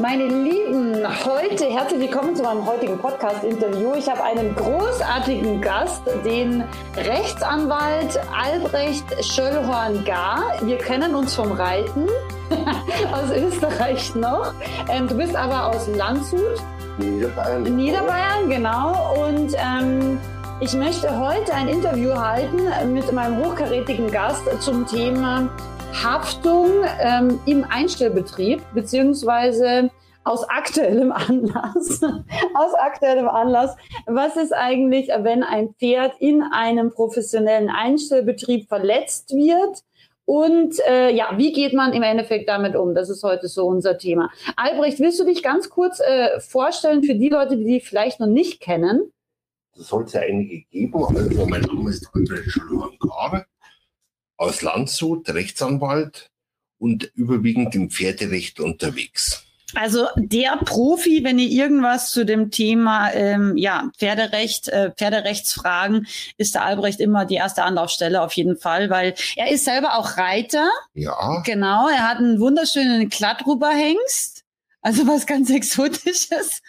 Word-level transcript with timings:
Meine 0.00 0.28
Lieben, 0.28 1.06
heute 1.26 1.66
herzlich 1.66 2.00
willkommen 2.00 2.34
zu 2.34 2.42
meinem 2.42 2.64
heutigen 2.64 2.96
Podcast-Interview. 2.96 3.92
Ich 3.96 4.08
habe 4.08 4.24
einen 4.24 4.54
großartigen 4.56 5.60
Gast, 5.60 6.00
den 6.24 6.64
Rechtsanwalt 6.96 8.18
Albrecht 8.34 9.04
Schöllhorn-Gar. 9.22 10.62
Wir 10.62 10.78
kennen 10.78 11.14
uns 11.14 11.34
vom 11.34 11.52
Reiten 11.52 12.06
aus 13.12 13.30
Österreich 13.30 14.14
noch. 14.14 14.54
Ähm, 14.88 15.06
du 15.06 15.16
bist 15.18 15.36
aber 15.36 15.66
aus 15.66 15.86
Landshut. 15.88 16.56
Niederbayern. 16.96 17.62
Niederbayern, 17.64 18.48
genau. 18.48 19.26
Und 19.26 19.54
ähm, 19.58 20.18
ich 20.60 20.72
möchte 20.72 21.14
heute 21.18 21.52
ein 21.52 21.68
Interview 21.68 22.14
halten 22.14 22.70
mit 22.94 23.12
meinem 23.12 23.44
hochkarätigen 23.44 24.10
Gast 24.10 24.44
zum 24.60 24.86
Thema 24.86 25.50
Haftung 25.92 26.70
ähm, 27.00 27.40
im 27.46 27.64
Einstellbetrieb, 27.68 28.62
beziehungsweise 28.74 29.90
aus 30.24 30.48
aktuellem 30.48 31.12
Anlass, 31.12 32.02
aus 32.54 32.74
aktuellem 32.78 33.28
Anlass, 33.28 33.76
was 34.06 34.36
ist 34.36 34.52
eigentlich, 34.52 35.08
wenn 35.08 35.42
ein 35.42 35.74
Pferd 35.78 36.14
in 36.20 36.42
einem 36.42 36.90
professionellen 36.90 37.68
Einstellbetrieb 37.68 38.68
verletzt 38.68 39.30
wird? 39.34 39.82
Und 40.24 40.78
äh, 40.88 41.12
ja, 41.12 41.32
wie 41.36 41.52
geht 41.52 41.74
man 41.74 41.92
im 41.92 42.04
Endeffekt 42.04 42.48
damit 42.48 42.76
um? 42.76 42.94
Das 42.94 43.10
ist 43.10 43.24
heute 43.24 43.48
so 43.48 43.66
unser 43.66 43.98
Thema. 43.98 44.30
Albrecht, 44.56 45.00
willst 45.00 45.18
du 45.18 45.24
dich 45.24 45.42
ganz 45.42 45.70
kurz 45.70 45.98
äh, 45.98 46.38
vorstellen 46.38 47.02
für 47.02 47.16
die 47.16 47.28
Leute, 47.28 47.56
die 47.56 47.64
dich 47.64 47.88
vielleicht 47.88 48.20
noch 48.20 48.28
nicht 48.28 48.60
kennen? 48.60 49.12
Das 49.76 49.88
soll 49.88 50.04
es 50.04 50.12
ja 50.12 50.20
einige 50.20 50.62
geben. 50.70 51.04
Also 51.04 51.46
mein 51.46 51.62
Name 51.62 51.90
ist 51.90 52.08
Albrecht 52.14 52.50
Schalohan-Kare 52.50 53.44
aus 54.40 54.62
Landshut, 54.62 55.28
Rechtsanwalt 55.28 56.30
und 56.78 57.10
überwiegend 57.14 57.74
im 57.74 57.90
Pferderecht 57.90 58.58
unterwegs. 58.58 59.44
Also 59.74 60.08
der 60.16 60.56
Profi, 60.64 61.22
wenn 61.22 61.38
ihr 61.38 61.48
irgendwas 61.48 62.10
zu 62.10 62.24
dem 62.24 62.50
Thema 62.50 63.12
ähm, 63.12 63.56
ja, 63.56 63.90
Pferderecht, 63.98 64.68
äh, 64.68 64.90
Pferderechtsfragen, 64.90 66.08
ist 66.38 66.54
der 66.54 66.64
Albrecht 66.64 67.00
immer 67.00 67.24
die 67.24 67.36
erste 67.36 67.62
Anlaufstelle 67.62 68.20
auf 68.22 68.32
jeden 68.32 68.56
Fall, 68.56 68.90
weil 68.90 69.14
er 69.36 69.50
ist 69.50 69.64
selber 69.64 69.96
auch 69.96 70.16
Reiter. 70.16 70.68
Ja. 70.94 71.42
Genau, 71.44 71.88
er 71.88 72.08
hat 72.08 72.18
einen 72.18 72.40
wunderschönen 72.40 73.08
Glattruberhengst. 73.10 74.39
Also 74.82 75.06
was 75.06 75.26
ganz 75.26 75.50
Exotisches. 75.50 76.62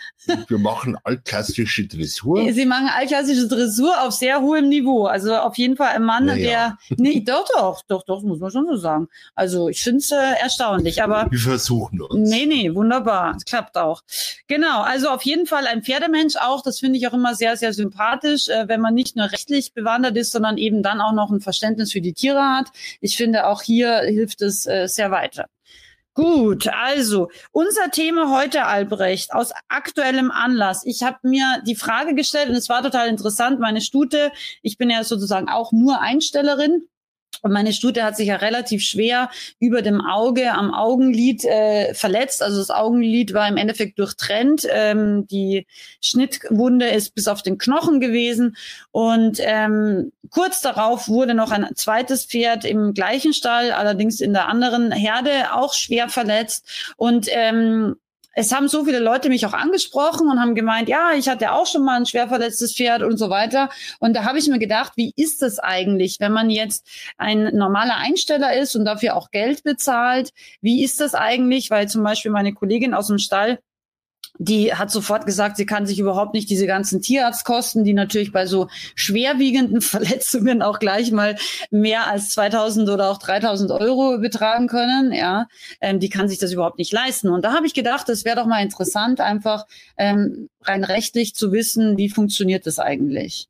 Wir 0.48 0.58
machen 0.59 0.98
altklassische 1.04 1.88
Dressur. 1.88 2.52
Sie 2.52 2.66
machen 2.66 2.90
altklassische 2.90 3.48
Dressur 3.48 4.02
auf 4.02 4.12
sehr 4.14 4.42
hohem 4.42 4.67
Niveau. 4.67 5.06
Also 5.06 5.36
auf 5.36 5.58
jeden 5.58 5.78
Fall 5.78 5.90
ein 5.95 6.04
Mann, 6.04 6.26
Naja. 6.26 6.78
der. 6.89 6.98
Nee, 6.98 7.22
doch, 7.26 7.48
doch, 7.56 7.82
doch, 7.88 8.04
doch, 8.04 8.22
muss 8.23 8.39
man 8.39 8.52
schon 8.52 8.67
so 8.67 8.76
sagen. 8.76 9.08
Also 9.34 9.70
ich 9.70 9.82
finde 9.82 10.00
es 10.00 10.12
äh, 10.12 10.16
erstaunlich. 10.42 11.02
Aber 11.02 11.28
Wir 11.32 11.39
versuchen 11.39 12.02
uns. 12.02 12.30
Nee, 12.30 12.45
nee, 12.45 12.76
wunderbar. 12.76 13.34
Es 13.38 13.45
klappt 13.45 13.78
auch. 13.78 14.02
Genau, 14.48 14.82
also 14.82 15.08
auf 15.09 15.23
jeden 15.23 15.45
Fall 15.45 15.66
ein 15.66 15.82
Pferdemensch 15.82 16.36
auch. 16.36 16.61
Das 16.61 16.80
finde 16.80 16.98
ich 16.98 17.08
auch 17.08 17.14
immer 17.14 17.33
sehr, 17.33 17.55
sehr 17.55 17.72
sympathisch, 17.73 18.49
äh, 18.49 18.67
wenn 18.67 18.82
man 18.82 18.93
nicht 18.93 19.16
nur 19.16 19.32
rechtlich 19.32 19.73
bewandert 19.73 20.17
ist, 20.17 20.32
sondern 20.32 20.58
eben 20.58 20.83
dann 20.83 20.99
auch 20.99 21.14
noch 21.14 21.32
ein 21.32 21.39
Verständnis 21.39 21.93
für 21.93 22.02
die 22.02 22.14
Tiere 22.14 22.42
hat. 22.43 22.67
Ich 22.99 23.16
finde, 23.16 23.48
auch 23.48 23.61
hier 23.61 23.99
hilft 24.02 24.42
es 24.42 24.66
äh, 24.66 24.88
sehr 24.88 25.11
weiter. 25.11 25.45
Gut, 26.14 26.67
also 26.67 27.30
unser 27.52 27.89
Thema 27.89 28.38
heute, 28.38 28.66
Albrecht, 28.66 29.33
aus 29.33 29.54
aktuellem 29.70 30.30
Anlass. 30.30 30.86
Ich 30.86 31.04
habe 31.04 31.20
mir 31.23 31.64
die 31.66 31.76
Frage 31.76 32.16
gestellt 32.16 32.49
und 32.49 32.55
es 32.55 32.67
war 32.67 32.83
total 32.83 33.08
interessant. 33.08 33.61
Meine 33.61 33.80
Stute, 33.80 34.33
ich 34.61 34.77
bin 34.77 34.89
ja 34.89 35.05
sozusagen 35.05 35.48
auch 35.48 35.72
nur 35.72 36.02
Einstellerin. 36.02 36.86
Und 37.42 37.52
meine 37.52 37.73
Stute 37.73 38.03
hat 38.03 38.17
sich 38.17 38.27
ja 38.27 38.36
relativ 38.36 38.83
schwer 38.83 39.30
über 39.59 39.81
dem 39.81 40.02
Auge 40.02 40.53
am 40.53 40.73
Augenlid 40.73 41.43
äh, 41.45 41.93
verletzt. 41.93 42.43
Also 42.43 42.59
das 42.59 42.69
Augenlid 42.69 43.33
war 43.33 43.47
im 43.47 43.58
Endeffekt 43.58 43.97
durchtrennt. 43.99 44.67
Ähm, 44.69 45.25
die 45.27 45.65
Schnittwunde 46.02 46.87
ist 46.87 47.15
bis 47.15 47.27
auf 47.27 47.42
den 47.42 47.58
Knochen 47.58 47.99
gewesen. 47.99 48.58
Und 48.92 49.39
ähm, 49.39 50.11
kurz 50.30 50.61
darauf 50.61 51.08
wurde 51.08 51.33
noch 51.33 51.52
ein 51.52 51.67
zweites 51.75 52.25
Pferd 52.25 52.64
im 52.64 52.93
gleichen 52.93 53.33
Stall, 53.33 53.71
allerdings 53.71 54.21
in 54.21 54.33
der 54.33 54.48
anderen 54.48 54.92
Herde, 54.92 55.53
auch 55.53 55.73
schwer 55.73 56.09
verletzt. 56.09 56.93
Und 56.98 57.27
ähm, 57.31 57.95
es 58.33 58.53
haben 58.53 58.67
so 58.67 58.86
viele 58.86 58.99
Leute 58.99 59.30
mich 59.30 59.45
auch 59.45 59.53
angesprochen 59.53 60.30
und 60.30 60.39
haben 60.39 60.55
gemeint, 60.55 60.87
ja, 60.87 61.11
ich 61.17 61.27
hatte 61.27 61.52
auch 61.52 61.65
schon 61.65 61.83
mal 61.83 61.97
ein 61.97 62.05
schwer 62.05 62.27
verletztes 62.27 62.73
Pferd 62.75 63.03
und 63.03 63.17
so 63.17 63.30
weiter. 63.30 63.69
Und 63.99 64.15
da 64.15 64.23
habe 64.23 64.39
ich 64.39 64.47
mir 64.47 64.59
gedacht, 64.59 64.93
wie 64.95 65.14
ist 65.15 65.42
das 65.42 65.59
eigentlich, 65.59 66.17
wenn 66.19 66.31
man 66.31 66.49
jetzt 66.49 66.87
ein 67.17 67.55
normaler 67.55 67.97
Einsteller 67.97 68.58
ist 68.58 68.75
und 68.75 68.86
dafür 68.86 69.15
auch 69.15 69.31
Geld 69.31 69.64
bezahlt? 69.64 70.31
Wie 70.61 70.83
ist 70.83 71.02
das 71.02 71.14
eigentlich? 71.14 71.69
Weil 71.71 71.89
zum 71.89 72.03
Beispiel 72.03 72.31
meine 72.31 72.53
Kollegin 72.53 72.93
aus 72.93 73.08
dem 73.08 73.17
Stall, 73.17 73.59
die 74.42 74.74
hat 74.74 74.90
sofort 74.90 75.28
gesagt, 75.28 75.58
sie 75.58 75.68
kann 75.68 75.86
sich 75.86 76.00
überhaupt 76.00 76.34
nicht 76.34 76.50
diese 76.50 76.66
ganzen 76.66 77.00
Tierarztkosten, 77.00 77.84
die 77.84 77.94
natürlich 77.94 78.32
bei 78.32 78.48
so 78.48 78.70
schwerwiegenden 78.96 79.82
Verletzungen 79.82 80.64
auch 80.64 80.80
gleich 80.80 81.12
mal 81.12 81.38
mehr 81.70 82.08
als 82.08 82.30
2000 82.30 82.90
oder 82.90 83.12
auch 83.12 83.20
3000 83.20 83.70
Euro 83.70 84.18
betragen 84.18 84.68
können, 84.68 85.12
ja, 85.12 85.48
ähm, 85.80 86.00
die 86.00 86.10
kann 86.10 86.28
sich 86.28 86.40
das 86.40 86.52
überhaupt 86.54 86.80
nicht 86.80 86.92
leisten. 86.92 87.30
Und 87.30 87.46
da 87.46 87.54
habe 87.54 87.68
ich 87.68 87.76
gedacht, 87.76 88.10
es 88.10 88.26
wäre 88.26 88.38
doch 88.38 88.48
mal 88.48 88.64
interessant, 88.64 89.22
einfach 89.22 89.68
ähm, 89.96 90.50
rein 90.64 90.84
rechtlich 90.84 91.36
zu 91.36 91.52
wissen, 91.52 91.98
wie 91.98 92.10
funktioniert 92.10 92.66
das 92.66 92.80
eigentlich. 92.80 93.48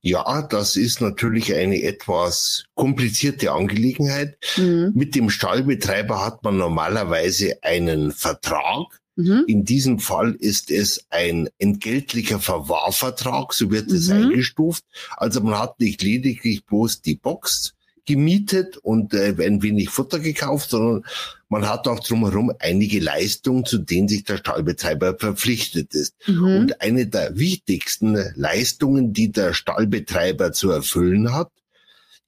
Ja, 0.00 0.42
das 0.42 0.76
ist 0.76 1.00
natürlich 1.00 1.56
eine 1.56 1.82
etwas 1.82 2.66
komplizierte 2.76 3.50
Angelegenheit. 3.50 4.38
Mhm. 4.56 4.92
Mit 4.94 5.16
dem 5.16 5.28
Stallbetreiber 5.28 6.24
hat 6.24 6.44
man 6.44 6.56
normalerweise 6.56 7.58
einen 7.62 8.12
Vertrag. 8.12 9.00
Mhm. 9.18 9.44
In 9.48 9.64
diesem 9.64 9.98
Fall 9.98 10.34
ist 10.38 10.70
es 10.70 11.04
ein 11.10 11.48
entgeltlicher 11.58 12.38
Verwahrvertrag, 12.38 13.52
so 13.52 13.70
wird 13.72 13.90
es 13.90 14.08
Mhm. 14.08 14.14
eingestuft. 14.22 14.84
Also 15.16 15.40
man 15.40 15.58
hat 15.58 15.80
nicht 15.80 16.02
lediglich 16.02 16.64
bloß 16.64 17.02
die 17.02 17.16
Box 17.16 17.74
gemietet 18.06 18.76
und 18.76 19.12
äh, 19.14 19.34
ein 19.40 19.60
wenig 19.60 19.90
Futter 19.90 20.20
gekauft, 20.20 20.70
sondern 20.70 21.04
man 21.48 21.68
hat 21.68 21.88
auch 21.88 21.98
drumherum 22.00 22.52
einige 22.60 23.00
Leistungen, 23.00 23.64
zu 23.66 23.78
denen 23.78 24.06
sich 24.06 24.22
der 24.22 24.36
Stallbetreiber 24.38 25.18
verpflichtet 25.18 25.94
ist. 25.94 26.14
Mhm. 26.28 26.44
Und 26.44 26.80
eine 26.80 27.08
der 27.08 27.36
wichtigsten 27.36 28.16
Leistungen, 28.36 29.12
die 29.12 29.32
der 29.32 29.52
Stallbetreiber 29.52 30.52
zu 30.52 30.70
erfüllen 30.70 31.34
hat, 31.34 31.50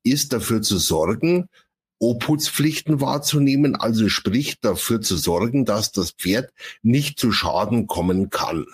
ist 0.03 0.33
dafür 0.33 0.61
zu 0.61 0.78
sorgen, 0.78 1.49
Obhutspflichten 2.00 3.00
wahrzunehmen, 3.00 3.77
also 3.77 4.09
sprich 4.09 4.59
dafür 4.61 5.00
zu 5.00 5.16
sorgen, 5.16 5.65
dass 5.65 5.93
das 5.93 6.12
Pferd 6.12 6.50
nicht 6.83 7.21
zu 7.21 7.31
Schaden 7.31 7.87
kommen 7.87 8.31
kann. 8.31 8.66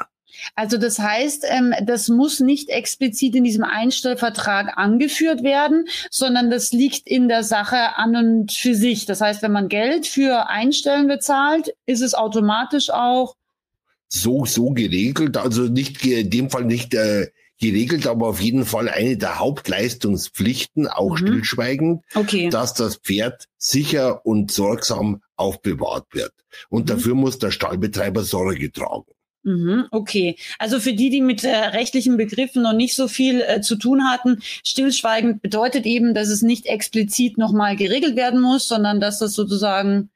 Also 0.55 0.79
das 0.79 0.99
heißt, 0.99 1.45
ähm, 1.49 1.75
das 1.85 2.09
muss 2.09 2.41
nicht 2.41 2.69
explizit 2.69 3.35
in 3.35 3.45
diesem 3.45 3.65
Einstellvertrag 3.65 4.77
angeführt 4.77 5.43
werden, 5.43 5.87
sondern 6.11 6.51
das 6.51 6.73
liegt 6.73 7.09
in 7.09 7.29
der 7.29 7.43
Sache 7.43 7.97
an 7.97 8.17
und 8.17 8.53
für 8.53 8.75
sich. 8.75 9.07
Das 9.07 9.21
heißt, 9.21 9.43
wenn 9.43 9.53
man 9.53 9.69
Geld 9.69 10.07
für 10.07 10.49
Einstellen 10.49 11.09
bezahlt, 11.09 11.75
ist 11.87 12.03
es 12.03 12.15
automatisch 12.15 12.91
auch 12.91 13.35
So, 14.09 14.45
so 14.45 14.71
geregelt, 14.71 15.37
also 15.37 15.63
nicht 15.63 16.05
in 16.07 16.31
dem 16.31 16.51
Fall 16.51 16.65
nicht 16.65 16.95
äh, 16.95 17.29
geregelt, 17.59 18.07
aber 18.07 18.29
auf 18.29 18.41
jeden 18.41 18.65
Fall 18.65 18.89
eine 18.89 19.17
der 19.17 19.39
Hauptleistungspflichten, 19.39 20.87
auch 20.89 21.13
Mhm. 21.13 21.17
stillschweigend, 21.19 22.03
okay. 22.15 22.49
dass 22.51 22.75
das 22.75 22.97
Pferd 22.97 23.47
sicher 23.59 24.25
und 24.25 24.51
sorgsam 24.53 25.23
aufbewahrt 25.37 26.07
wird. 26.13 26.33
Und 26.69 26.83
Mhm. 26.85 26.87
dafür 26.87 27.15
muss 27.15 27.39
der 27.39 27.51
Stallbetreiber 27.51 28.23
Sorge 28.23 28.71
tragen. 28.71 29.05
Mhm, 29.43 29.85
okay. 29.93 30.37
Also 30.59 30.81
für 30.81 30.93
die, 30.93 31.09
die 31.09 31.21
mit 31.21 31.45
äh, 31.45 31.55
rechtlichen 31.55 32.17
Begriffen 32.17 32.63
noch 32.63 32.73
nicht 32.73 32.97
so 32.97 33.07
viel 33.07 33.41
äh, 33.43 33.61
zu 33.61 33.77
tun 33.77 34.03
hatten, 34.11 34.39
stillschweigend 34.65 35.41
bedeutet 35.41 35.87
eben, 35.87 36.15
dass 36.15 36.29
es 36.29 36.43
nicht 36.43 36.67
explizit 36.67 37.39
nochmal 37.39 37.77
geregelt 37.77 38.17
werden 38.17 38.41
muss, 38.41 38.67
sondern 38.67 39.01
dass 39.01 39.21
das 39.21 39.35
sozusagen 39.35 40.11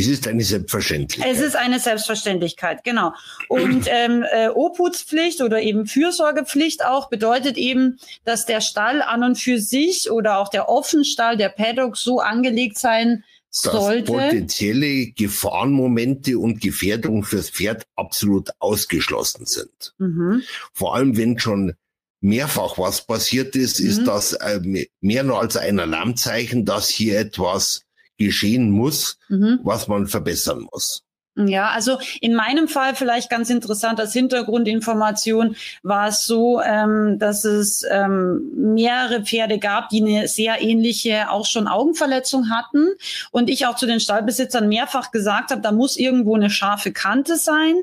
Es 0.00 0.06
ist 0.08 0.26
eine 0.26 0.42
Selbstverständlichkeit. 0.42 1.32
Es 1.32 1.40
ist 1.40 1.56
eine 1.56 1.78
Selbstverständlichkeit, 1.78 2.84
genau. 2.84 3.12
Und 3.48 3.86
ähm, 3.88 4.24
äh, 4.30 4.48
Obhutspflicht 4.48 5.40
oder 5.40 5.60
eben 5.62 5.86
Fürsorgepflicht 5.86 6.84
auch 6.84 7.08
bedeutet 7.08 7.56
eben, 7.56 7.98
dass 8.24 8.46
der 8.46 8.60
Stall 8.60 9.02
an 9.02 9.22
und 9.22 9.36
für 9.36 9.58
sich 9.58 10.10
oder 10.10 10.38
auch 10.38 10.48
der 10.48 10.68
Offenstall, 10.68 11.36
der 11.36 11.48
Paddock 11.48 11.96
so 11.96 12.20
angelegt 12.20 12.78
sein 12.78 13.24
dass 13.62 13.72
sollte. 13.72 14.12
potenzielle 14.12 15.06
Gefahrenmomente 15.06 16.38
und 16.38 16.60
Gefährdungen 16.60 17.24
fürs 17.24 17.50
Pferd 17.50 17.84
absolut 17.96 18.50
ausgeschlossen 18.60 19.46
sind. 19.46 19.94
Mhm. 19.98 20.42
Vor 20.72 20.94
allem, 20.94 21.16
wenn 21.16 21.38
schon 21.38 21.74
mehrfach 22.20 22.78
was 22.78 23.06
passiert 23.06 23.56
ist, 23.56 23.80
mhm. 23.80 23.86
ist 23.88 24.04
das 24.04 24.34
äh, 24.34 24.60
mehr 25.00 25.24
nur 25.24 25.40
als 25.40 25.56
ein 25.56 25.80
Alarmzeichen, 25.80 26.64
dass 26.64 26.88
hier 26.88 27.18
etwas 27.18 27.82
geschehen 28.26 28.70
muss, 28.70 29.18
mhm. 29.28 29.60
was 29.62 29.88
man 29.88 30.06
verbessern 30.06 30.66
muss. 30.70 31.02
Ja, 31.48 31.70
also 31.70 31.98
in 32.20 32.34
meinem 32.34 32.68
Fall 32.68 32.94
vielleicht 32.94 33.30
ganz 33.30 33.50
interessant 33.50 34.00
als 34.00 34.12
Hintergrundinformation 34.12 35.56
war 35.82 36.08
es 36.08 36.24
so, 36.24 36.60
ähm, 36.60 37.18
dass 37.18 37.44
es 37.44 37.84
ähm, 37.90 38.74
mehrere 38.74 39.22
Pferde 39.22 39.58
gab, 39.58 39.88
die 39.88 40.02
eine 40.02 40.28
sehr 40.28 40.60
ähnliche 40.60 41.30
auch 41.30 41.46
schon 41.46 41.68
Augenverletzung 41.68 42.50
hatten 42.50 42.88
und 43.30 43.50
ich 43.50 43.66
auch 43.66 43.76
zu 43.76 43.86
den 43.86 44.00
Stallbesitzern 44.00 44.68
mehrfach 44.68 45.10
gesagt 45.10 45.50
habe, 45.50 45.60
da 45.60 45.72
muss 45.72 45.96
irgendwo 45.96 46.34
eine 46.34 46.50
scharfe 46.50 46.92
Kante 46.92 47.36
sein, 47.36 47.74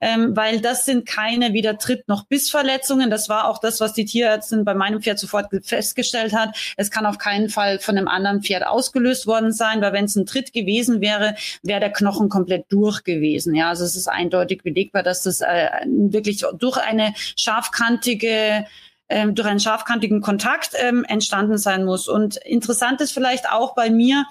ähm, 0.00 0.36
weil 0.36 0.60
das 0.60 0.84
sind 0.84 1.06
keine 1.06 1.52
weder 1.52 1.78
Tritt 1.78 2.08
noch 2.08 2.24
Bissverletzungen. 2.24 3.10
Das 3.10 3.28
war 3.28 3.48
auch 3.48 3.58
das, 3.58 3.80
was 3.80 3.92
die 3.92 4.04
Tierärztin 4.04 4.64
bei 4.64 4.74
meinem 4.74 5.02
Pferd 5.02 5.18
sofort 5.18 5.48
festgestellt 5.62 6.32
hat. 6.32 6.56
Es 6.76 6.90
kann 6.90 7.06
auf 7.06 7.18
keinen 7.18 7.48
Fall 7.48 7.78
von 7.78 7.96
einem 7.96 8.08
anderen 8.08 8.42
Pferd 8.42 8.66
ausgelöst 8.66 9.26
worden 9.26 9.52
sein, 9.52 9.80
weil 9.80 9.92
wenn 9.92 10.04
es 10.04 10.16
ein 10.16 10.26
Tritt 10.26 10.52
gewesen 10.52 11.00
wäre, 11.00 11.34
wäre 11.62 11.80
der 11.80 11.92
Knochen 11.92 12.28
komplett 12.28 12.66
durch 12.68 13.04
gewesen. 13.06 13.54
Ja, 13.54 13.70
also 13.70 13.84
es 13.84 13.96
ist 13.96 14.08
eindeutig 14.08 14.62
belegbar, 14.62 15.02
dass 15.02 15.22
das 15.22 15.40
äh, 15.40 15.70
wirklich 15.86 16.44
durch 16.58 16.76
eine 16.76 17.14
scharfkantige 17.36 18.66
ähm, 19.08 19.34
durch 19.34 19.48
einen 19.48 19.60
scharfkantigen 19.60 20.20
Kontakt 20.20 20.70
ähm, 20.74 21.04
entstanden 21.04 21.58
sein 21.58 21.84
muss. 21.84 22.08
Und 22.08 22.36
interessant 22.36 23.00
ist 23.00 23.12
vielleicht 23.12 23.48
auch 23.50 23.74
bei 23.74 23.88
mir, 23.88 24.26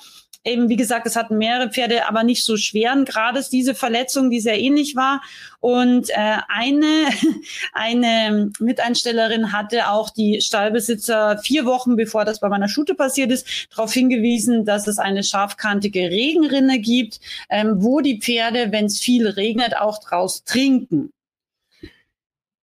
eben, 0.45 0.69
wie 0.69 0.75
gesagt, 0.75 1.07
es 1.07 1.15
hatten 1.15 1.37
mehrere 1.37 1.69
Pferde, 1.69 2.07
aber 2.07 2.23
nicht 2.23 2.43
so 2.43 2.55
schweren 2.55 3.03
Grades 3.03 3.49
diese 3.49 3.75
Verletzung, 3.75 4.29
die 4.29 4.39
sehr 4.39 4.59
ähnlich 4.59 4.95
war. 4.95 5.21
Und 5.59 6.09
äh, 6.11 6.37
eine, 6.47 7.07
eine 7.73 8.51
Miteinstellerin 8.59 9.51
hatte 9.51 9.89
auch 9.89 10.11
die 10.11 10.39
Stallbesitzer 10.41 11.39
vier 11.39 11.65
Wochen, 11.65 11.95
bevor 11.95 12.23
das 12.23 12.39
bei 12.39 12.49
meiner 12.49 12.69
Schute 12.69 12.95
passiert 12.95 13.31
ist, 13.31 13.67
darauf 13.71 13.91
hingewiesen, 13.91 14.65
dass 14.65 14.87
es 14.87 14.99
eine 14.99 15.23
scharfkantige 15.23 16.09
Regenrinne 16.09 16.79
gibt, 16.79 17.19
ähm, 17.49 17.83
wo 17.83 18.01
die 18.01 18.19
Pferde, 18.19 18.71
wenn 18.71 18.85
es 18.85 18.99
viel 18.99 19.27
regnet, 19.27 19.75
auch 19.77 19.99
draus 19.99 20.43
trinken. 20.43 21.09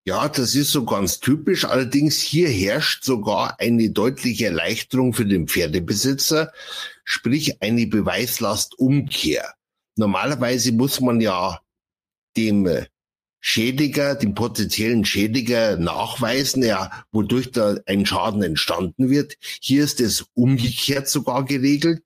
Ja, 0.05 0.27
das 0.27 0.53
ist 0.53 0.71
so 0.71 0.83
ganz 0.83 1.21
typisch. 1.21 1.63
Allerdings 1.63 2.19
hier 2.19 2.49
herrscht 2.49 3.05
sogar 3.05 3.57
eine 3.59 3.89
deutliche 3.89 4.47
Erleichterung 4.47 5.13
für 5.13 5.25
den 5.25 5.47
Pferdebesitzer, 5.47 6.51
sprich 7.03 7.61
eine 7.61 7.87
Beweislastumkehr. 7.87 9.53
Normalerweise 9.95 10.71
muss 10.71 10.99
man 11.01 11.21
ja 11.21 11.59
dem 12.35 12.67
Schädiger, 13.45 14.15
dem 14.15 14.35
potenziellen 14.35 15.03
Schädiger 15.03 15.75
nachweisen, 15.75 16.63
ja, 16.63 17.05
wodurch 17.11 17.51
da 17.51 17.75
ein 17.85 18.05
Schaden 18.05 18.41
entstanden 18.41 19.09
wird. 19.09 19.35
Hier 19.59 19.83
ist 19.83 19.99
es 19.99 20.25
umgekehrt 20.33 21.09
sogar 21.09 21.43
geregelt. 21.43 22.03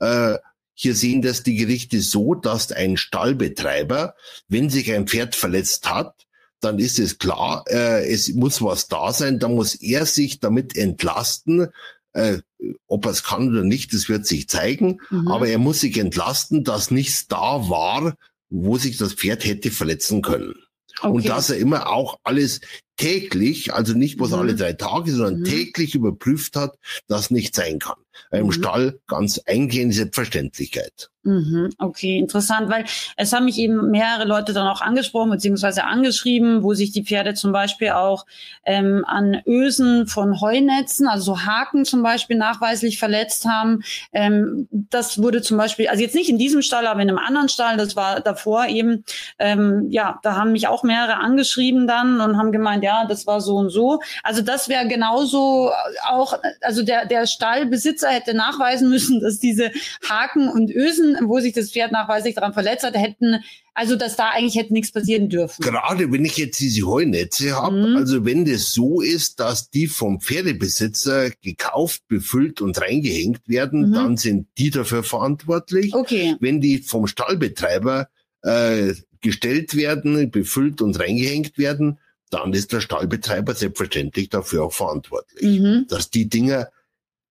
Äh, 0.00 0.38
hier 0.72 0.94
sehen 0.94 1.20
das 1.20 1.42
die 1.42 1.56
Gerichte 1.56 2.00
so, 2.00 2.34
dass 2.34 2.72
ein 2.72 2.96
Stallbetreiber, 2.96 4.14
wenn 4.48 4.70
sich 4.70 4.90
ein 4.90 5.06
Pferd 5.06 5.36
verletzt 5.36 5.90
hat, 5.90 6.26
dann 6.60 6.78
ist 6.78 6.98
es 6.98 7.18
klar, 7.18 7.64
äh, 7.68 8.10
es 8.10 8.32
muss 8.32 8.62
was 8.62 8.88
da 8.88 9.12
sein, 9.12 9.38
dann 9.38 9.54
muss 9.54 9.74
er 9.74 10.06
sich 10.06 10.40
damit 10.40 10.78
entlasten, 10.78 11.68
äh, 12.12 12.38
ob 12.86 13.06
er 13.06 13.12
es 13.12 13.22
kann 13.22 13.48
oder 13.48 13.64
nicht, 13.64 13.92
das 13.94 14.08
wird 14.08 14.26
sich 14.26 14.48
zeigen, 14.48 15.00
mhm. 15.10 15.28
aber 15.28 15.48
er 15.48 15.58
muss 15.58 15.80
sich 15.80 15.98
entlasten, 15.98 16.64
dass 16.64 16.90
nichts 16.90 17.28
da 17.28 17.68
war, 17.68 18.16
wo 18.48 18.78
sich 18.78 18.96
das 18.96 19.14
Pferd 19.14 19.44
hätte 19.44 19.70
verletzen 19.70 20.22
können. 20.22 20.54
Okay. 21.00 21.12
Und 21.12 21.28
dass 21.28 21.50
er 21.50 21.56
immer 21.56 21.88
auch 21.88 22.18
alles 22.24 22.60
täglich, 22.96 23.72
also 23.72 23.94
nicht 23.94 24.18
bloß 24.18 24.30
mhm. 24.30 24.36
alle 24.36 24.54
drei 24.54 24.72
Tage, 24.74 25.12
sondern 25.12 25.40
mhm. 25.40 25.44
täglich 25.44 25.94
überprüft 25.94 26.56
hat, 26.56 26.76
dass 27.06 27.30
nicht 27.30 27.54
sein 27.54 27.78
kann. 27.78 27.98
Im 28.30 28.46
mhm. 28.46 28.52
Stall 28.52 29.00
ganz 29.06 29.40
eingehende 29.46 29.94
Selbstverständlichkeit. 29.94 31.10
Mhm, 31.22 31.68
okay, 31.76 32.16
interessant, 32.16 32.70
weil 32.70 32.86
es 33.18 33.34
haben 33.34 33.44
mich 33.44 33.58
eben 33.58 33.90
mehrere 33.90 34.24
Leute 34.24 34.54
dann 34.54 34.66
auch 34.66 34.80
angesprochen 34.80 35.30
beziehungsweise 35.30 35.84
angeschrieben, 35.84 36.62
wo 36.62 36.72
sich 36.72 36.92
die 36.92 37.04
Pferde 37.04 37.34
zum 37.34 37.52
Beispiel 37.52 37.90
auch 37.90 38.24
ähm, 38.64 39.04
an 39.06 39.42
Ösen 39.46 40.06
von 40.06 40.40
Heunetzen, 40.40 41.06
also 41.06 41.34
so 41.34 41.44
Haken 41.44 41.84
zum 41.84 42.02
Beispiel 42.02 42.38
nachweislich 42.38 42.98
verletzt 42.98 43.44
haben. 43.44 43.82
Ähm, 44.14 44.66
das 44.70 45.20
wurde 45.22 45.42
zum 45.42 45.58
Beispiel, 45.58 45.88
also 45.88 46.02
jetzt 46.02 46.14
nicht 46.14 46.30
in 46.30 46.38
diesem 46.38 46.62
Stall, 46.62 46.86
aber 46.86 47.02
in 47.02 47.10
einem 47.10 47.18
anderen 47.18 47.50
Stall, 47.50 47.76
das 47.76 47.96
war 47.96 48.20
davor 48.20 48.68
eben, 48.68 49.04
ähm, 49.38 49.88
ja, 49.90 50.18
da 50.22 50.36
haben 50.36 50.52
mich 50.52 50.68
auch 50.68 50.84
mehrere 50.84 51.18
angeschrieben 51.18 51.86
dann 51.86 52.22
und 52.22 52.38
haben 52.38 52.50
gemeint, 52.50 52.82
ja, 52.82 53.04
das 53.04 53.26
war 53.26 53.42
so 53.42 53.56
und 53.56 53.68
so. 53.68 54.00
Also 54.22 54.40
das 54.40 54.70
wäre 54.70 54.88
genauso 54.88 55.70
auch, 56.08 56.38
also 56.62 56.82
der, 56.82 57.04
der 57.04 57.26
Stallbesitzer 57.26 58.09
hätte 58.10 58.34
nachweisen 58.34 58.88
müssen, 58.88 59.20
dass 59.20 59.38
diese 59.38 59.70
Haken 60.08 60.48
und 60.48 60.70
Ösen 60.70 61.16
wo 61.22 61.40
sich 61.40 61.52
das 61.52 61.70
Pferd 61.70 61.92
nachweislich 61.92 62.34
daran 62.34 62.52
verletzt 62.52 62.84
hat, 62.84 62.94
hätten, 62.94 63.42
also 63.74 63.96
dass 63.96 64.16
da 64.16 64.30
eigentlich 64.30 64.56
hätte 64.56 64.72
nichts 64.72 64.92
passieren 64.92 65.28
dürfen. 65.28 65.62
Gerade 65.62 66.10
wenn 66.12 66.24
ich 66.24 66.36
jetzt 66.36 66.60
diese 66.60 66.86
Heunetze 66.86 67.56
habe, 67.56 67.88
mhm. 67.88 67.96
also 67.96 68.24
wenn 68.24 68.44
das 68.44 68.72
so 68.72 69.00
ist, 69.00 69.40
dass 69.40 69.70
die 69.70 69.86
vom 69.86 70.20
Pferdebesitzer 70.20 71.30
gekauft, 71.42 72.02
befüllt 72.08 72.60
und 72.60 72.80
reingehängt 72.80 73.48
werden, 73.48 73.88
mhm. 73.88 73.92
dann 73.92 74.16
sind 74.16 74.48
die 74.58 74.70
dafür 74.70 75.02
verantwortlich. 75.02 75.94
Okay. 75.94 76.36
Wenn 76.40 76.60
die 76.60 76.78
vom 76.78 77.06
Stallbetreiber 77.06 78.08
äh, 78.42 78.94
gestellt 79.20 79.76
werden, 79.76 80.30
befüllt 80.30 80.80
und 80.82 80.98
reingehängt 80.98 81.58
werden, 81.58 81.98
dann 82.30 82.52
ist 82.52 82.72
der 82.72 82.80
Stallbetreiber 82.80 83.54
selbstverständlich 83.54 84.28
dafür 84.28 84.64
auch 84.64 84.72
verantwortlich, 84.72 85.60
mhm. 85.60 85.86
dass 85.88 86.10
die 86.10 86.28
Dinger 86.28 86.68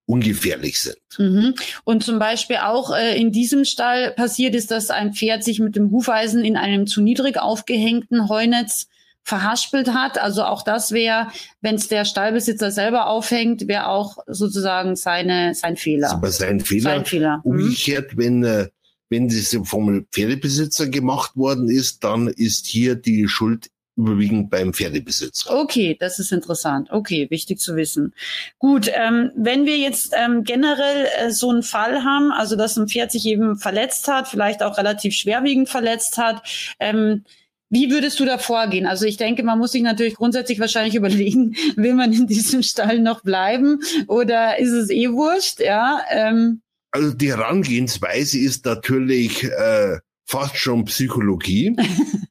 ungefährlich 0.10 0.82
sind. 0.82 0.98
Mhm. 1.20 1.54
Und 1.84 2.04
zum 2.04 2.18
Beispiel 2.18 2.58
auch 2.58 2.96
äh, 2.96 3.16
in 3.16 3.32
diesem 3.32 3.64
Stall 3.64 4.12
passiert 4.12 4.56
ist, 4.56 4.72
dass 4.72 4.90
ein 4.90 5.14
Pferd 5.14 5.44
sich 5.44 5.60
mit 5.60 5.76
dem 5.76 5.92
Hufeisen 5.92 6.44
in 6.44 6.58
einem 6.58 6.88
zu 6.88 7.02
niedrig 7.02 7.38
aufgehängten 7.38 8.28
Heunetz 8.28 8.88
verhaspelt 9.22 9.94
hat. 9.94 10.18
Also 10.18 10.44
auch 10.44 10.64
das 10.64 10.92
wäre, 10.94 11.28
wenn 11.62 11.76
es 11.76 11.90
der 11.90 12.06
Stallbesitzer 12.06 12.72
selber 12.72 13.08
aufhängt, 13.08 13.68
wäre 13.68 13.88
auch 13.88 14.18
sozusagen 14.26 14.96
seine 14.96 15.54
sein 15.54 15.78
Fehler. 15.78 16.10
Aber 16.10 16.32
sein 16.32 16.60
Fehler. 16.60 16.90
Sein 16.90 17.06
Fehler. 17.06 17.42
Mhm. 17.44 17.52
Umgekehrt, 17.52 18.18
wenn 18.18 18.44
äh, 18.44 18.68
wenn 19.10 19.28
das 19.28 19.56
vom 19.64 20.06
Pferdebesitzer 20.12 20.88
gemacht 20.88 21.36
worden 21.36 21.70
ist, 21.70 22.04
dann 22.04 22.28
ist 22.28 22.68
hier 22.68 22.96
die 22.96 23.28
Schuld 23.28 23.70
überwiegend 24.00 24.50
beim 24.50 24.74
Pferdebesitzer. 24.74 25.56
Okay, 25.56 25.96
das 26.00 26.20
ist 26.20 26.32
interessant. 26.32 26.90
Okay, 26.92 27.28
wichtig 27.30 27.60
zu 27.60 27.76
wissen. 27.76 28.14
Gut, 28.58 28.90
ähm, 28.94 29.32
wenn 29.36 29.66
wir 29.66 29.78
jetzt 29.78 30.14
ähm, 30.18 30.44
generell 30.44 31.08
äh, 31.18 31.32
so 31.32 31.50
einen 31.50 31.64
Fall 31.64 32.04
haben, 32.04 32.32
also 32.32 32.56
dass 32.56 32.78
ein 32.78 32.88
Pferd 32.88 33.12
sich 33.12 33.26
eben 33.26 33.58
verletzt 33.58 34.08
hat, 34.08 34.28
vielleicht 34.28 34.64
auch 34.64 34.78
relativ 34.78 35.14
schwerwiegend 35.14 35.70
verletzt 35.70 36.18
hat, 36.18 36.42
ähm, 36.80 37.24
wie 37.70 37.92
würdest 37.92 38.20
du 38.20 38.26
da 38.26 38.40
vorgehen? 38.40 38.88
Also 38.88 39.06
ich 39.06 39.18
denke, 39.18 39.44
man 39.44 39.60
muss 39.60 39.74
sich 39.74 39.84
natürlich 39.84 40.16
grundsätzlich 40.16 40.60
wahrscheinlich 40.60 40.96
überlegen, 40.96 41.56
will 41.76 41.94
man 41.94 42.14
in 42.14 42.28
diesem 42.28 42.64
Stall 42.64 43.00
noch 43.00 43.22
bleiben 43.22 43.80
oder 44.08 44.60
ist 44.60 44.72
es 44.72 44.90
eh 44.90 45.10
wurscht? 45.10 45.60
Ja. 45.60 46.02
Ähm. 46.10 46.62
Also 46.92 47.14
die 47.14 47.30
Herangehensweise 47.30 48.40
ist 48.40 48.66
natürlich 48.66 49.44
äh, 49.44 49.98
fast 50.26 50.58
schon 50.58 50.86
Psychologie. 50.86 51.76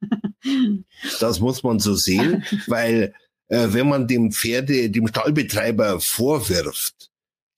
Das 1.21 1.41
muss 1.41 1.63
man 1.63 1.79
so 1.79 1.95
sehen, 1.95 2.45
weil 2.67 3.15
äh, 3.49 3.69
wenn 3.71 3.89
man 3.89 4.07
dem 4.07 4.33
Pferde, 4.33 4.91
dem 4.91 5.09
Stallbetreiber 5.09 6.01
vorwirft, 6.01 7.11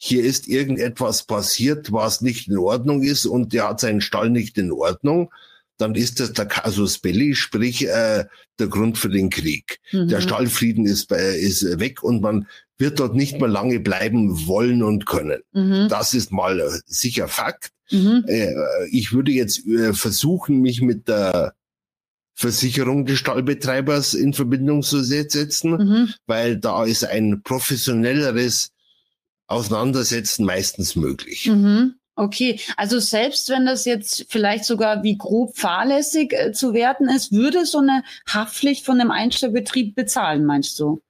hier 0.02 0.24
ist 0.24 0.48
irgendetwas 0.48 1.24
passiert, 1.24 1.92
was 1.92 2.22
nicht 2.22 2.48
in 2.48 2.56
Ordnung 2.56 3.02
ist 3.02 3.26
und 3.26 3.52
der 3.52 3.68
hat 3.68 3.80
seinen 3.80 4.00
Stall 4.00 4.30
nicht 4.30 4.56
in 4.56 4.72
Ordnung, 4.72 5.30
dann 5.76 5.94
ist 5.94 6.20
das 6.20 6.32
der 6.32 6.46
Casus 6.46 6.98
Belli, 6.98 7.34
sprich 7.34 7.86
äh, 7.86 8.24
der 8.58 8.66
Grund 8.68 8.98
für 8.98 9.08
den 9.08 9.30
Krieg. 9.30 9.78
Mhm. 9.92 10.08
Der 10.08 10.20
Stallfrieden 10.20 10.86
ist, 10.86 11.10
äh, 11.12 11.38
ist 11.38 11.80
weg 11.80 12.02
und 12.02 12.22
man 12.22 12.46
wird 12.78 13.00
dort 13.00 13.14
nicht 13.14 13.38
mehr 13.40 13.48
lange 13.48 13.80
bleiben 13.80 14.46
wollen 14.46 14.82
und 14.82 15.06
können. 15.06 15.42
Mhm. 15.52 15.88
Das 15.88 16.14
ist 16.14 16.32
mal 16.32 16.60
äh, 16.60 16.70
sicher 16.86 17.28
Fakt. 17.28 17.70
Mhm. 17.90 18.24
Äh, 18.26 18.54
ich 18.90 19.12
würde 19.12 19.32
jetzt 19.32 19.66
äh, 19.66 19.92
versuchen, 19.92 20.60
mich 20.60 20.80
mit 20.80 21.08
der 21.08 21.54
Versicherung 22.40 23.04
des 23.04 23.18
Stallbetreibers 23.18 24.14
in 24.14 24.32
Verbindung 24.32 24.82
zu 24.82 25.02
setzen, 25.02 25.72
mhm. 25.72 26.14
weil 26.26 26.56
da 26.56 26.84
ist 26.84 27.04
ein 27.04 27.42
professionelleres 27.42 28.70
Auseinandersetzen 29.46 30.46
meistens 30.46 30.96
möglich. 30.96 31.48
Mhm. 31.48 31.96
Okay, 32.16 32.58
also 32.78 32.98
selbst 32.98 33.50
wenn 33.50 33.66
das 33.66 33.84
jetzt 33.84 34.24
vielleicht 34.30 34.64
sogar 34.64 35.02
wie 35.02 35.18
grob 35.18 35.58
fahrlässig 35.58 36.32
äh, 36.32 36.52
zu 36.52 36.72
werten 36.72 37.10
ist, 37.10 37.30
würde 37.30 37.66
so 37.66 37.78
eine 37.78 38.04
Haftpflicht 38.26 38.86
von 38.86 38.98
einem 38.98 39.10
Einstellbetrieb 39.10 39.94
bezahlen, 39.94 40.46
meinst 40.46 40.80
du? 40.80 41.02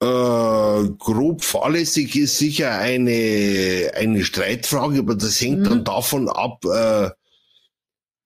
Äh, 0.00 0.88
grob 0.98 1.42
fahrlässig 1.42 2.14
ist 2.14 2.38
sicher 2.38 2.78
eine, 2.78 3.90
eine 3.96 4.24
Streitfrage, 4.24 5.00
aber 5.00 5.16
das 5.16 5.40
hängt 5.40 5.60
mhm. 5.60 5.64
dann 5.64 5.84
davon 5.84 6.28
ab, 6.28 6.64
äh, 6.64 7.10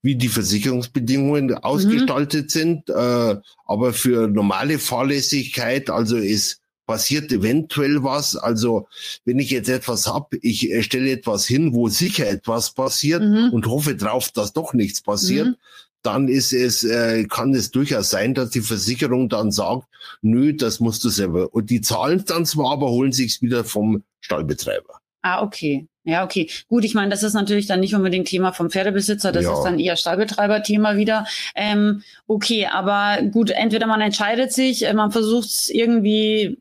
wie 0.02 0.16
die 0.16 0.28
Versicherungsbedingungen 0.28 1.46
mhm. 1.46 1.54
ausgestaltet 1.54 2.50
sind. 2.50 2.88
Äh, 2.88 3.36
aber 3.66 3.92
für 3.92 4.28
normale 4.28 4.78
Fahrlässigkeit, 4.78 5.90
also 5.90 6.16
es 6.16 6.60
passiert 6.86 7.30
eventuell 7.30 8.02
was. 8.02 8.34
Also 8.36 8.88
wenn 9.24 9.38
ich 9.38 9.50
jetzt 9.50 9.68
etwas 9.68 10.06
hab, 10.06 10.34
ich 10.42 10.84
stelle 10.84 11.12
etwas 11.12 11.46
hin, 11.46 11.72
wo 11.72 11.88
sicher 11.88 12.28
etwas 12.28 12.72
passiert 12.72 13.22
mhm. 13.22 13.50
und 13.52 13.66
hoffe 13.66 13.94
drauf, 13.94 14.30
dass 14.32 14.52
doch 14.52 14.72
nichts 14.72 15.00
passiert, 15.00 15.46
mhm. 15.48 15.56
dann 16.02 16.28
ist 16.28 16.52
es, 16.52 16.82
äh, 16.82 17.24
kann 17.28 17.54
es 17.54 17.70
durchaus 17.70 18.10
sein, 18.10 18.34
dass 18.34 18.50
die 18.50 18.62
Versicherung 18.62 19.28
dann 19.28 19.52
sagt, 19.52 19.86
nö, 20.22 20.54
das 20.54 20.80
musst 20.80 21.04
du 21.04 21.10
selber. 21.10 21.54
Und 21.54 21.70
die 21.70 21.80
zahlen 21.80 22.24
dann 22.26 22.46
zwar, 22.46 22.72
aber 22.72 22.90
holen 22.90 23.12
sich's 23.12 23.40
wieder 23.40 23.64
vom 23.64 24.02
Stallbetreiber. 24.20 24.99
Ah, 25.22 25.42
okay. 25.42 25.86
Ja, 26.04 26.24
okay. 26.24 26.48
Gut, 26.68 26.84
ich 26.84 26.94
meine, 26.94 27.10
das 27.10 27.22
ist 27.22 27.34
natürlich 27.34 27.66
dann 27.66 27.80
nicht 27.80 27.94
unbedingt 27.94 28.26
Thema 28.26 28.52
vom 28.52 28.70
Pferdebesitzer, 28.70 29.32
das 29.32 29.44
ja. 29.44 29.52
ist 29.52 29.62
dann 29.62 29.78
eher 29.78 29.96
Stallbetreiber-Thema 29.96 30.96
wieder. 30.96 31.26
Ähm, 31.54 32.02
okay, 32.26 32.66
aber 32.66 33.22
gut, 33.30 33.50
entweder 33.50 33.86
man 33.86 34.00
entscheidet 34.00 34.52
sich, 34.52 34.86
äh, 34.86 34.94
man 34.94 35.12
versucht 35.12 35.48
es 35.48 35.68
irgendwie 35.68 36.58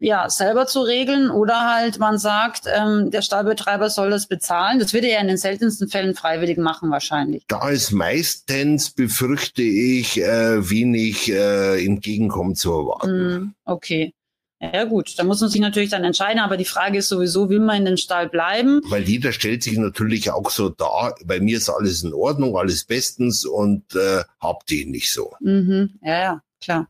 ja, 0.00 0.30
selber 0.30 0.66
zu 0.66 0.80
regeln 0.80 1.30
oder 1.30 1.60
halt 1.74 1.98
man 1.98 2.18
sagt, 2.18 2.62
ähm, 2.66 3.10
der 3.10 3.20
Stallbetreiber 3.20 3.90
soll 3.90 4.08
das 4.08 4.26
bezahlen. 4.26 4.78
Das 4.78 4.94
würde 4.94 5.08
er 5.08 5.20
in 5.20 5.28
den 5.28 5.36
seltensten 5.36 5.88
Fällen 5.88 6.14
freiwillig 6.14 6.56
machen 6.56 6.90
wahrscheinlich. 6.90 7.44
Da 7.48 7.68
ist 7.68 7.92
meistens, 7.92 8.90
befürchte 8.90 9.62
ich, 9.62 10.22
äh, 10.22 10.70
wenig 10.70 11.30
äh, 11.30 11.84
Entgegenkommen 11.84 12.54
zu 12.54 12.72
erwarten. 12.72 13.34
Mm, 13.34 13.54
okay. 13.66 14.14
Ja 14.60 14.84
gut, 14.84 15.18
da 15.18 15.24
muss 15.24 15.40
man 15.40 15.48
sich 15.48 15.60
natürlich 15.60 15.88
dann 15.88 16.04
entscheiden, 16.04 16.38
aber 16.38 16.58
die 16.58 16.66
Frage 16.66 16.98
ist 16.98 17.08
sowieso, 17.08 17.48
will 17.48 17.60
man 17.60 17.78
in 17.78 17.84
den 17.86 17.96
Stall 17.96 18.28
bleiben? 18.28 18.82
Weil 18.84 19.04
jeder 19.04 19.32
stellt 19.32 19.62
sich 19.62 19.78
natürlich 19.78 20.30
auch 20.30 20.50
so 20.50 20.68
da, 20.68 21.14
bei 21.24 21.40
mir 21.40 21.56
ist 21.56 21.70
alles 21.70 22.02
in 22.02 22.12
Ordnung, 22.12 22.56
alles 22.56 22.84
bestens 22.84 23.46
und 23.46 23.94
äh, 23.94 24.22
habt 24.38 24.70
ihr 24.70 24.86
nicht 24.86 25.12
so. 25.12 25.32
Mhm. 25.40 25.98
Ja, 26.02 26.20
ja, 26.20 26.42
klar. 26.60 26.88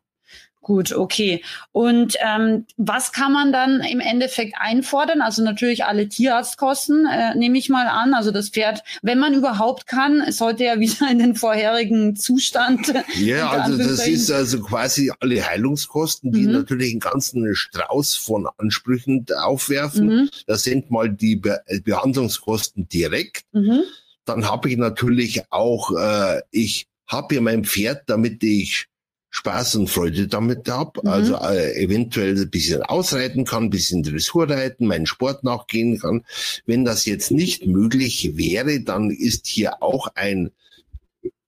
Gut, 0.62 0.92
okay. 0.92 1.42
Und 1.72 2.16
ähm, 2.20 2.66
was 2.76 3.12
kann 3.12 3.32
man 3.32 3.50
dann 3.50 3.80
im 3.80 3.98
Endeffekt 3.98 4.54
einfordern? 4.58 5.22
Also 5.22 5.42
natürlich 5.42 5.84
alle 5.84 6.06
Tierarztkosten, 6.06 7.06
äh, 7.06 7.34
nehme 7.34 7.56
ich 7.56 7.70
mal 7.70 7.86
an. 7.86 8.12
Also 8.12 8.30
das 8.30 8.50
Pferd, 8.50 8.82
wenn 9.00 9.18
man 9.18 9.32
überhaupt 9.32 9.86
kann, 9.86 10.30
sollte 10.30 10.64
ja 10.64 10.78
wieder 10.80 11.10
in 11.10 11.18
den 11.18 11.34
vorherigen 11.34 12.14
Zustand. 12.14 12.92
Ja, 13.16 13.50
also 13.50 13.78
das 13.78 14.06
ist 14.06 14.30
also 14.30 14.60
quasi 14.60 15.10
alle 15.20 15.44
Heilungskosten, 15.44 16.30
die 16.30 16.46
mhm. 16.46 16.52
natürlich 16.52 16.90
einen 16.90 17.00
ganzen 17.00 17.54
Strauß 17.54 18.16
von 18.16 18.46
Ansprüchen 18.58 19.24
aufwerfen. 19.42 20.06
Mhm. 20.08 20.30
Das 20.46 20.64
sind 20.64 20.90
mal 20.90 21.08
die 21.08 21.36
Be 21.36 21.62
Behandlungskosten 21.84 22.86
direkt. 22.88 23.44
Mhm. 23.52 23.80
Dann 24.26 24.48
habe 24.48 24.68
ich 24.68 24.76
natürlich 24.76 25.42
auch, 25.50 25.90
äh, 25.96 26.42
ich 26.50 26.86
habe 27.06 27.36
ja 27.36 27.40
mein 27.40 27.64
Pferd, 27.64 28.02
damit 28.06 28.42
ich 28.44 28.86
Spaß 29.30 29.76
und 29.76 29.88
Freude 29.88 30.26
damit 30.26 30.68
habe, 30.68 31.00
mhm. 31.02 31.08
also 31.08 31.36
äh, 31.36 31.80
eventuell 31.82 32.36
ein 32.36 32.50
bisschen 32.50 32.82
ausreiten 32.82 33.44
kann, 33.44 33.64
ein 33.64 33.70
bisschen 33.70 34.02
Dressur 34.02 34.50
reiten, 34.50 34.86
meinen 34.86 35.06
Sport 35.06 35.44
nachgehen 35.44 35.98
kann. 35.98 36.24
Wenn 36.66 36.84
das 36.84 37.06
jetzt 37.06 37.30
nicht 37.30 37.66
möglich 37.66 38.36
wäre, 38.36 38.80
dann 38.80 39.10
ist 39.10 39.46
hier 39.46 39.82
auch 39.82 40.08
ein 40.14 40.50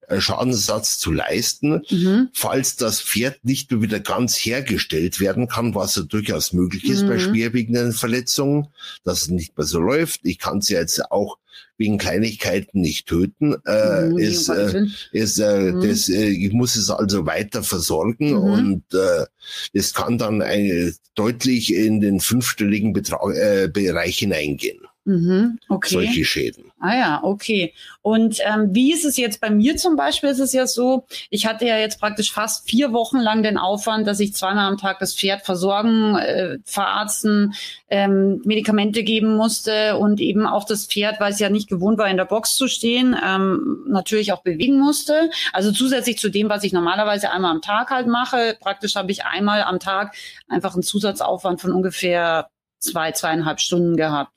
äh, 0.07 0.21
Schadensersatz 0.21 0.99
zu 0.99 1.11
leisten, 1.11 1.83
mhm. 1.91 2.29
falls 2.33 2.77
das 2.77 3.01
Pferd 3.01 3.45
nicht 3.45 3.71
nur 3.73 3.83
wieder 3.83 3.99
ganz 3.99 4.37
hergestellt 4.37 5.19
werden 5.19 5.49
kann, 5.49 5.75
was 5.75 5.97
ja 5.97 6.03
durchaus 6.03 6.53
möglich 6.53 6.85
ist 6.85 7.03
mhm. 7.03 7.09
bei 7.09 7.19
schwerwiegenden 7.19 7.93
Verletzungen, 7.93 8.69
dass 9.05 9.23
es 9.23 9.29
nicht 9.29 9.59
mehr 9.59 9.67
so 9.67 9.81
läuft. 9.81 10.21
Ich 10.23 10.39
kann 10.39 10.59
es 10.59 10.69
ja 10.69 10.81
jetzt 10.81 11.11
auch 11.11 11.39
wegen 11.79 11.99
Kleinigkeiten 11.99 12.81
nicht 12.81 13.07
töten. 13.07 13.57
Äh, 13.67 14.09
mhm, 14.09 14.19
ist, 14.19 14.49
äh, 14.49 14.85
ist, 15.13 15.39
äh, 15.39 15.73
mhm. 15.73 15.81
das, 15.81 16.09
äh, 16.09 16.29
ich 16.29 16.53
muss 16.53 16.77
es 16.77 16.91
also 16.91 17.27
weiter 17.27 17.63
versorgen 17.63 18.31
mhm. 18.31 18.37
und 18.37 18.95
äh, 18.95 19.27
es 19.73 19.95
kann 19.95 20.19
dann 20.19 20.43
eine, 20.43 20.93
deutlich 21.15 21.75
in 21.75 22.01
den 22.01 22.21
fünfstelligen 22.21 22.93
Betrag, 22.93 23.35
äh, 23.35 23.69
Bereich 23.69 24.19
hineingehen. 24.19 24.81
Mhm, 25.05 25.59
okay. 25.69 25.95
Solche 25.95 26.25
Schäden. 26.25 26.72
Ah 26.85 26.97
ja, 26.97 27.21
okay. 27.23 27.75
Und 28.01 28.41
ähm, 28.45 28.75
wie 28.75 28.93
ist 28.93 29.05
es 29.05 29.17
jetzt 29.17 29.41
bei 29.41 29.51
mir 29.51 29.77
zum 29.77 29.95
Beispiel? 29.95 30.31
Ist 30.31 30.41
es 30.41 30.53
ja 30.53 30.67
so, 30.67 31.07
ich 31.31 31.47
hatte 31.47 31.65
ja 31.65 31.79
jetzt 31.79 32.01
praktisch 32.01 32.33
fast 32.33 32.69
vier 32.69 32.93
Wochen 32.93 33.19
lang 33.19 33.45
den 33.45 33.57
Aufwand, 33.57 34.05
dass 34.05 34.19
ich 34.19 34.35
zweimal 34.35 34.67
am 34.67 34.79
Tag 34.79 34.99
das 34.99 35.15
Pferd 35.15 35.43
versorgen, 35.43 36.17
äh, 36.17 36.59
verarzten, 36.65 37.55
ähm, 37.89 38.43
Medikamente 38.45 39.05
geben 39.05 39.37
musste 39.37 39.97
und 39.97 40.21
eben 40.21 40.45
auch 40.45 40.65
das 40.65 40.87
Pferd, 40.87 41.21
weil 41.21 41.31
es 41.31 41.39
ja 41.39 41.51
nicht 41.51 41.69
gewohnt 41.69 41.99
war, 41.99 42.09
in 42.09 42.17
der 42.17 42.25
Box 42.25 42.57
zu 42.57 42.67
stehen, 42.67 43.17
ähm, 43.25 43.85
natürlich 43.87 44.33
auch 44.33 44.43
bewegen 44.43 44.81
musste. 44.81 45.31
Also 45.53 45.71
zusätzlich 45.71 46.19
zu 46.19 46.31
dem, 46.31 46.49
was 46.49 46.65
ich 46.65 46.73
normalerweise 46.73 47.31
einmal 47.31 47.53
am 47.53 47.63
Tag 47.63 47.91
halt 47.91 48.09
mache, 48.09 48.57
praktisch 48.59 48.97
habe 48.97 49.13
ich 49.13 49.25
einmal 49.25 49.63
am 49.63 49.79
Tag 49.79 50.17
einfach 50.49 50.75
einen 50.75 50.83
Zusatzaufwand 50.83 51.61
von 51.61 51.71
ungefähr 51.71 52.49
zwei, 52.81 53.13
zweieinhalb 53.13 53.61
Stunden 53.61 53.97
gehabt. 53.97 54.33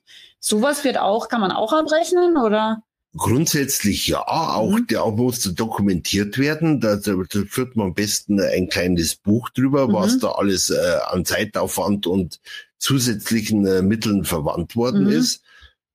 Sowas 0.47 0.83
wird 0.83 0.99
auch, 0.99 1.27
kann 1.27 1.41
man 1.41 1.51
auch 1.51 1.73
abrechnen 1.73 2.37
oder? 2.37 2.83
Grundsätzlich 3.17 4.05
ja, 4.05 4.21
auch 4.27 4.77
mhm. 4.77 4.85
der 4.85 5.03
muss 5.07 5.41
dokumentiert 5.55 6.37
werden. 6.37 6.79
Da, 6.79 6.97
da, 6.97 7.13
da, 7.13 7.39
führt 7.49 7.75
man 7.75 7.87
am 7.87 7.93
besten 7.95 8.39
ein 8.39 8.69
kleines 8.69 9.15
Buch 9.15 9.49
drüber, 9.49 9.87
mhm. 9.87 9.93
was 9.93 10.19
da 10.19 10.33
alles 10.33 10.69
äh, 10.69 10.97
an 11.07 11.25
Zeitaufwand 11.25 12.05
und 12.05 12.39
zusätzlichen 12.77 13.65
äh, 13.65 13.81
Mitteln 13.81 14.23
verwandt 14.23 14.75
worden 14.75 15.05
mhm. 15.05 15.13
ist. 15.13 15.41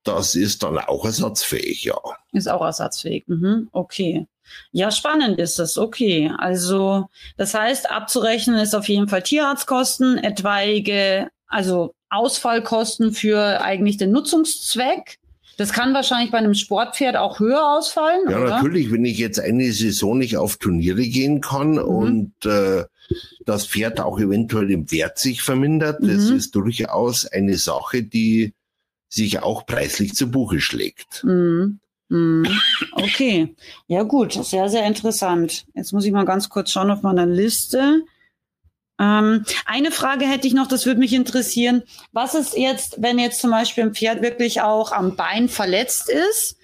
Das 0.02 0.34
ist 0.34 0.64
dann 0.64 0.78
auch 0.78 1.04
ersatzfähig, 1.04 1.84
ja. 1.84 2.00
Ist 2.32 2.48
auch 2.48 2.62
ersatzfähig. 2.62 3.28
Mhm. 3.28 3.68
Okay. 3.70 4.26
Ja, 4.72 4.90
spannend 4.90 5.38
ist 5.38 5.60
das. 5.60 5.78
Okay. 5.78 6.32
Also, 6.38 7.08
das 7.36 7.54
heißt, 7.54 7.88
abzurechnen 7.88 8.56
ist 8.56 8.74
auf 8.74 8.88
jeden 8.88 9.06
Fall 9.06 9.22
Tierarztkosten, 9.22 10.18
etwaige, 10.18 11.30
also 11.46 11.94
Ausfallkosten 12.10 13.12
für 13.12 13.62
eigentlich 13.62 13.96
den 13.96 14.10
Nutzungszweck. 14.10 15.18
Das 15.56 15.72
kann 15.72 15.92
wahrscheinlich 15.92 16.30
bei 16.30 16.38
einem 16.38 16.54
Sportpferd 16.54 17.16
auch 17.16 17.38
höher 17.38 17.76
ausfallen. 17.76 18.22
Ja, 18.30 18.38
oder? 18.38 18.48
natürlich, 18.48 18.90
wenn 18.90 19.04
ich 19.04 19.18
jetzt 19.18 19.38
eine 19.38 19.70
Saison 19.72 20.18
nicht 20.18 20.36
auf 20.36 20.56
Turniere 20.56 21.02
gehen 21.02 21.40
kann 21.40 21.72
mhm. 21.72 21.78
und 21.78 22.46
äh, 22.46 22.84
das 23.44 23.66
Pferd 23.66 24.00
auch 24.00 24.18
eventuell 24.18 24.70
im 24.70 24.90
Wert 24.90 25.18
sich 25.18 25.42
vermindert, 25.42 26.00
mhm. 26.00 26.08
das 26.08 26.30
ist 26.30 26.54
durchaus 26.54 27.26
eine 27.26 27.56
Sache, 27.56 28.02
die 28.02 28.54
sich 29.10 29.42
auch 29.42 29.66
preislich 29.66 30.14
zu 30.14 30.30
Buche 30.30 30.60
schlägt. 30.60 31.24
Mhm. 31.24 31.80
mhm. 32.08 32.46
Okay, 32.92 33.54
ja 33.86 34.02
gut, 34.02 34.32
sehr, 34.32 34.68
sehr 34.68 34.86
interessant. 34.86 35.66
Jetzt 35.74 35.92
muss 35.92 36.04
ich 36.06 36.12
mal 36.12 36.24
ganz 36.24 36.48
kurz 36.48 36.70
schauen 36.70 36.90
auf 36.90 37.02
meiner 37.02 37.26
Liste. 37.26 38.02
Ähm, 39.00 39.46
eine 39.64 39.90
Frage 39.90 40.26
hätte 40.26 40.46
ich 40.46 40.52
noch, 40.52 40.68
das 40.68 40.84
würde 40.84 41.00
mich 41.00 41.14
interessieren. 41.14 41.82
Was 42.12 42.34
ist 42.34 42.56
jetzt, 42.56 43.00
wenn 43.00 43.18
jetzt 43.18 43.40
zum 43.40 43.50
Beispiel 43.50 43.84
ein 43.84 43.94
Pferd 43.94 44.20
wirklich 44.20 44.60
auch 44.60 44.92
am 44.92 45.16
Bein 45.16 45.48
verletzt 45.48 46.10
ist, 46.10 46.58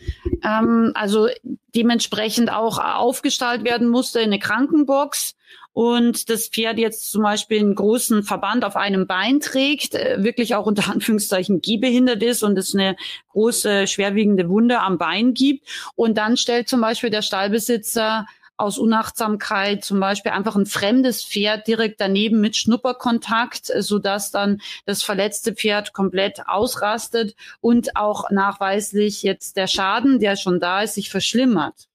ähm, 0.45 0.93
also 0.95 1.28
dementsprechend 1.75 2.52
auch 2.52 2.78
aufgestaltet 2.78 3.64
werden 3.66 3.88
musste 3.88 4.21
in 4.21 4.26
eine 4.26 4.38
Krankenbox 4.38 5.35
und 5.73 6.31
das 6.31 6.49
Pferd 6.49 6.78
jetzt 6.78 7.11
zum 7.11 7.23
Beispiel 7.23 7.59
einen 7.59 7.75
großen 7.75 8.23
Verband 8.23 8.64
auf 8.64 8.76
einem 8.76 9.07
Bein 9.07 9.40
trägt, 9.40 9.95
äh, 9.95 10.23
wirklich 10.23 10.55
auch 10.55 10.66
unter 10.66 10.90
Anführungszeichen 10.93 11.61
gehbehindert 11.61 12.23
ist 12.23 12.43
und 12.43 12.59
es 12.59 12.75
eine 12.75 12.97
große, 13.33 13.87
schwerwiegende 13.87 14.49
Wunde 14.49 14.81
am 14.81 14.99
Bein 14.99 15.35
gibt. 15.35 15.66
Und 15.95 16.16
dann 16.16 16.37
stellt 16.37 16.69
zum 16.69 16.81
Beispiel 16.81 17.11
der 17.11 17.23
Stallbesitzer 17.23 18.26
aus 18.57 18.79
Unachtsamkeit 18.79 19.85
zum 19.85 20.01
Beispiel 20.01 20.33
einfach 20.33 20.57
ein 20.57 20.67
fremdes 20.67 21.23
Pferd 21.25 21.67
direkt 21.67 22.01
daneben 22.01 22.41
mit 22.41 22.57
Schnupperkontakt, 22.57 23.71
äh, 23.71 23.83
sodass 23.83 24.31
dann 24.31 24.61
das 24.85 25.03
verletzte 25.03 25.55
Pferd 25.55 25.93
komplett 25.93 26.47
ausrastet 26.47 27.35
und 27.61 27.97
auch 27.97 28.31
nachweislich 28.31 29.23
jetzt 29.23 29.57
der 29.57 29.67
Schaden, 29.67 30.19
der 30.19 30.37
schon 30.37 30.61
da 30.61 30.83
ist, 30.83 30.95
sich 30.95 31.11
verschlimmert 31.11 31.89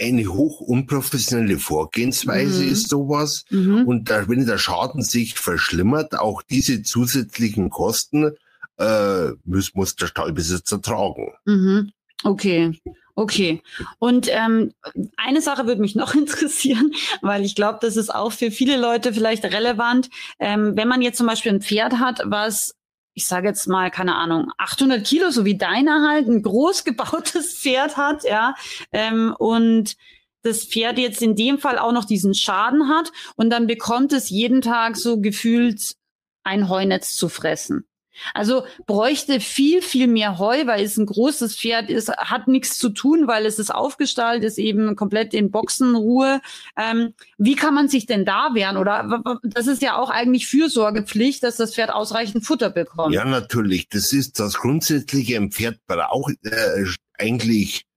eine 0.00 0.28
hoch 0.28 0.60
unprofessionelle 0.60 1.58
Vorgehensweise 1.58 2.62
mhm. 2.62 2.70
ist 2.70 2.88
sowas. 2.88 3.44
Mhm. 3.50 3.84
Und 3.86 4.10
da, 4.10 4.28
wenn 4.28 4.46
der 4.46 4.58
Schaden 4.58 5.02
sich 5.02 5.34
verschlimmert, 5.34 6.16
auch 6.18 6.42
diese 6.42 6.82
zusätzlichen 6.82 7.68
Kosten 7.68 8.36
äh, 8.78 9.30
muss, 9.44 9.74
muss 9.74 9.96
der 9.96 10.06
Stallbesitzer 10.06 10.80
tragen. 10.80 11.32
Mhm. 11.44 11.92
Okay. 12.24 12.78
Okay. 13.14 13.62
Und 13.98 14.28
ähm, 14.30 14.72
eine 15.16 15.40
Sache 15.40 15.66
würde 15.66 15.80
mich 15.80 15.96
noch 15.96 16.14
interessieren, 16.16 16.92
weil 17.20 17.44
ich 17.44 17.54
glaube, 17.54 17.78
das 17.80 17.96
ist 17.96 18.14
auch 18.14 18.32
für 18.32 18.50
viele 18.50 18.76
Leute 18.76 19.12
vielleicht 19.12 19.44
relevant. 19.44 20.08
Ähm, 20.38 20.76
wenn 20.76 20.88
man 20.88 21.02
jetzt 21.02 21.18
zum 21.18 21.26
Beispiel 21.26 21.52
ein 21.52 21.62
Pferd 21.62 21.98
hat, 21.98 22.22
was 22.24 22.74
ich 23.18 23.26
sage 23.26 23.48
jetzt 23.48 23.66
mal, 23.66 23.90
keine 23.90 24.14
Ahnung, 24.14 24.52
800 24.58 25.04
Kilo, 25.04 25.30
so 25.30 25.44
wie 25.44 25.58
deiner 25.58 26.08
halt, 26.08 26.28
ein 26.28 26.40
groß 26.40 26.84
gebautes 26.84 27.52
Pferd 27.58 27.96
hat, 27.96 28.22
ja, 28.22 28.54
ähm, 28.92 29.34
und 29.36 29.96
das 30.42 30.64
Pferd 30.64 30.98
jetzt 30.98 31.20
in 31.20 31.34
dem 31.34 31.58
Fall 31.58 31.80
auch 31.80 31.90
noch 31.90 32.04
diesen 32.04 32.32
Schaden 32.32 32.88
hat 32.88 33.10
und 33.34 33.50
dann 33.50 33.66
bekommt 33.66 34.12
es 34.12 34.30
jeden 34.30 34.62
Tag 34.62 34.96
so 34.96 35.20
gefühlt 35.20 35.96
ein 36.44 36.68
Heunetz 36.68 37.16
zu 37.16 37.28
fressen. 37.28 37.88
Also 38.34 38.64
bräuchte 38.86 39.40
viel, 39.40 39.82
viel 39.82 40.06
mehr 40.06 40.38
Heu, 40.38 40.66
weil 40.66 40.84
es 40.84 40.96
ein 40.96 41.06
großes 41.06 41.56
Pferd 41.56 41.90
ist, 41.90 42.10
hat 42.10 42.48
nichts 42.48 42.78
zu 42.78 42.90
tun, 42.90 43.26
weil 43.26 43.46
es 43.46 43.58
ist 43.58 43.74
aufgestallt, 43.74 44.44
ist 44.44 44.58
eben 44.58 44.96
komplett 44.96 45.34
in 45.34 45.50
Boxenruhe. 45.50 46.40
Ähm, 46.76 47.14
wie 47.38 47.54
kann 47.54 47.74
man 47.74 47.88
sich 47.88 48.06
denn 48.06 48.24
da 48.24 48.50
wehren? 48.54 48.76
Oder 48.76 49.40
das 49.42 49.66
ist 49.66 49.82
ja 49.82 49.96
auch 49.96 50.10
eigentlich 50.10 50.46
Fürsorgepflicht, 50.46 51.42
dass 51.42 51.56
das 51.56 51.74
Pferd 51.74 51.90
ausreichend 51.90 52.44
Futter 52.44 52.70
bekommt. 52.70 53.14
Ja, 53.14 53.24
natürlich. 53.24 53.88
Das 53.88 54.12
ist 54.12 54.38
das 54.38 54.54
Grundsätzliche. 54.54 55.36
Ein 55.36 55.50
Pferd 55.50 55.78
braucht 55.86 56.36
äh, 56.44 56.84
eigentlich 57.18 57.87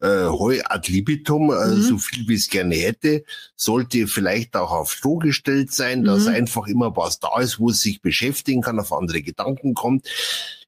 äh, 0.00 0.26
Heu 0.26 0.60
ad 0.64 0.90
libitum, 0.90 1.50
äh, 1.50 1.66
mhm. 1.66 1.82
so 1.82 1.98
viel 1.98 2.28
wie 2.28 2.34
es 2.34 2.48
gerne 2.48 2.74
hätte, 2.74 3.24
sollte 3.56 4.06
vielleicht 4.06 4.56
auch 4.56 4.72
auf 4.72 4.92
Stroh 4.92 5.18
gestellt 5.18 5.72
sein, 5.72 6.04
dass 6.04 6.26
mhm. 6.26 6.34
einfach 6.34 6.66
immer 6.66 6.96
was 6.96 7.18
da 7.20 7.40
ist, 7.40 7.58
wo 7.58 7.70
es 7.70 7.80
sich 7.80 8.00
beschäftigen 8.00 8.62
kann, 8.62 8.80
auf 8.80 8.92
andere 8.92 9.22
Gedanken 9.22 9.74
kommt. 9.74 10.06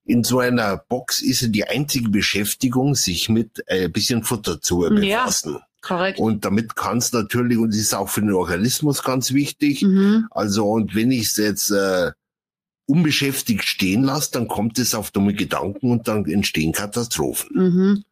In 0.04 0.25
so 0.25 0.40
einer 0.40 0.76
Box 0.76 1.20
ist 1.20 1.42
ja 1.42 1.49
die 1.49 1.64
einzige 1.64 2.08
Beschäftigung, 2.08 2.94
sich 2.94 3.28
mit 3.28 3.62
äh, 3.66 3.84
ein 3.84 3.92
bisschen 3.92 4.25
Futter 4.25 4.60
zu 4.60 4.78
befassen. 4.78 5.52
Ja. 5.54 5.66
Korrekt. 5.82 6.18
Und 6.18 6.44
damit 6.44 6.76
kann 6.76 6.99
es 6.99 7.12
natürlich, 7.12 7.56
und 7.56 7.75
ist 7.75 7.94
auch 7.94 8.08
für 8.08 8.20
den 8.20 8.34
Organismus 8.34 9.02
ganz 9.02 9.32
wichtig, 9.32 9.82
mhm. 9.82 10.26
also 10.30 10.70
und 10.70 10.94
wenn 10.94 11.10
ich 11.10 11.28
es 11.28 11.37
jetzt 11.38 11.70
äh, 11.70 12.12
unbeschäftigt 12.90 13.64
stehen 13.64 14.02
lasse, 14.02 14.32
dann 14.32 14.49
kommt 14.49 14.78
es 14.78 14.94
auf 14.94 15.10
dumme 15.10 15.32
Gedanken 15.32 15.90
und 15.90 16.08
dann 16.08 16.26
entstehen 16.26 16.72
Katastrophen. 16.72 17.50
Mhm. 17.54 18.04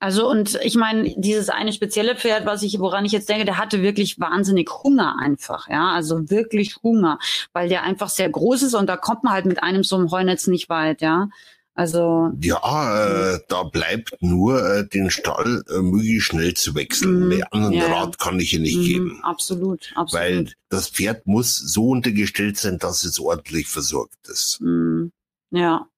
Also 0.00 0.28
und 0.28 0.58
ich 0.62 0.74
meine, 0.74 1.14
dieses 1.16 1.48
eine 1.48 1.72
spezielle 1.72 2.16
Pferd, 2.16 2.44
was 2.44 2.62
ich, 2.62 2.78
woran 2.78 3.04
ich 3.04 3.12
jetzt 3.12 3.28
denke, 3.28 3.44
der 3.44 3.58
hatte 3.58 3.80
wirklich 3.80 4.20
wahnsinnig 4.20 4.70
Hunger 4.82 5.16
einfach, 5.18 5.68
ja, 5.68 5.92
also 5.92 6.28
wirklich 6.30 6.76
Hunger, 6.82 7.18
weil 7.52 7.68
der 7.68 7.84
einfach 7.84 8.10
sehr 8.10 8.28
groß 8.28 8.64
ist 8.64 8.74
und 8.74 8.86
da 8.86 8.96
kommt 8.96 9.24
man 9.24 9.32
halt 9.32 9.46
mit 9.46 9.62
einem 9.62 9.82
so 9.82 9.96
einem 9.96 10.10
Heunetz 10.10 10.46
nicht 10.46 10.68
weit, 10.68 11.00
ja. 11.00 11.28
Also 11.76 12.30
ja, 12.40 13.34
äh, 13.34 13.40
da 13.48 13.64
bleibt 13.64 14.16
nur 14.20 14.64
äh, 14.64 14.86
den 14.86 15.10
Stall 15.10 15.64
äh, 15.68 15.80
möglichst 15.80 16.28
schnell 16.28 16.54
zu 16.54 16.76
wechseln. 16.76 17.26
Mm, 17.26 17.30
Den 17.30 17.42
anderen 17.50 17.72
ja, 17.74 17.86
Rat 17.86 18.18
kann 18.20 18.38
ich 18.38 18.50
hier 18.50 18.60
nicht 18.60 18.78
mm, 18.78 18.84
geben. 18.84 19.20
Absolut, 19.24 19.92
absolut. 19.96 20.24
Weil 20.24 20.52
das 20.68 20.88
Pferd 20.88 21.26
muss 21.26 21.56
so 21.56 21.88
untergestellt 21.88 22.58
sein, 22.58 22.78
dass 22.78 23.02
es 23.02 23.18
ordentlich 23.18 23.66
versorgt 23.66 24.28
ist. 24.28 24.60
Mm, 24.60 25.06
ja. 25.50 25.88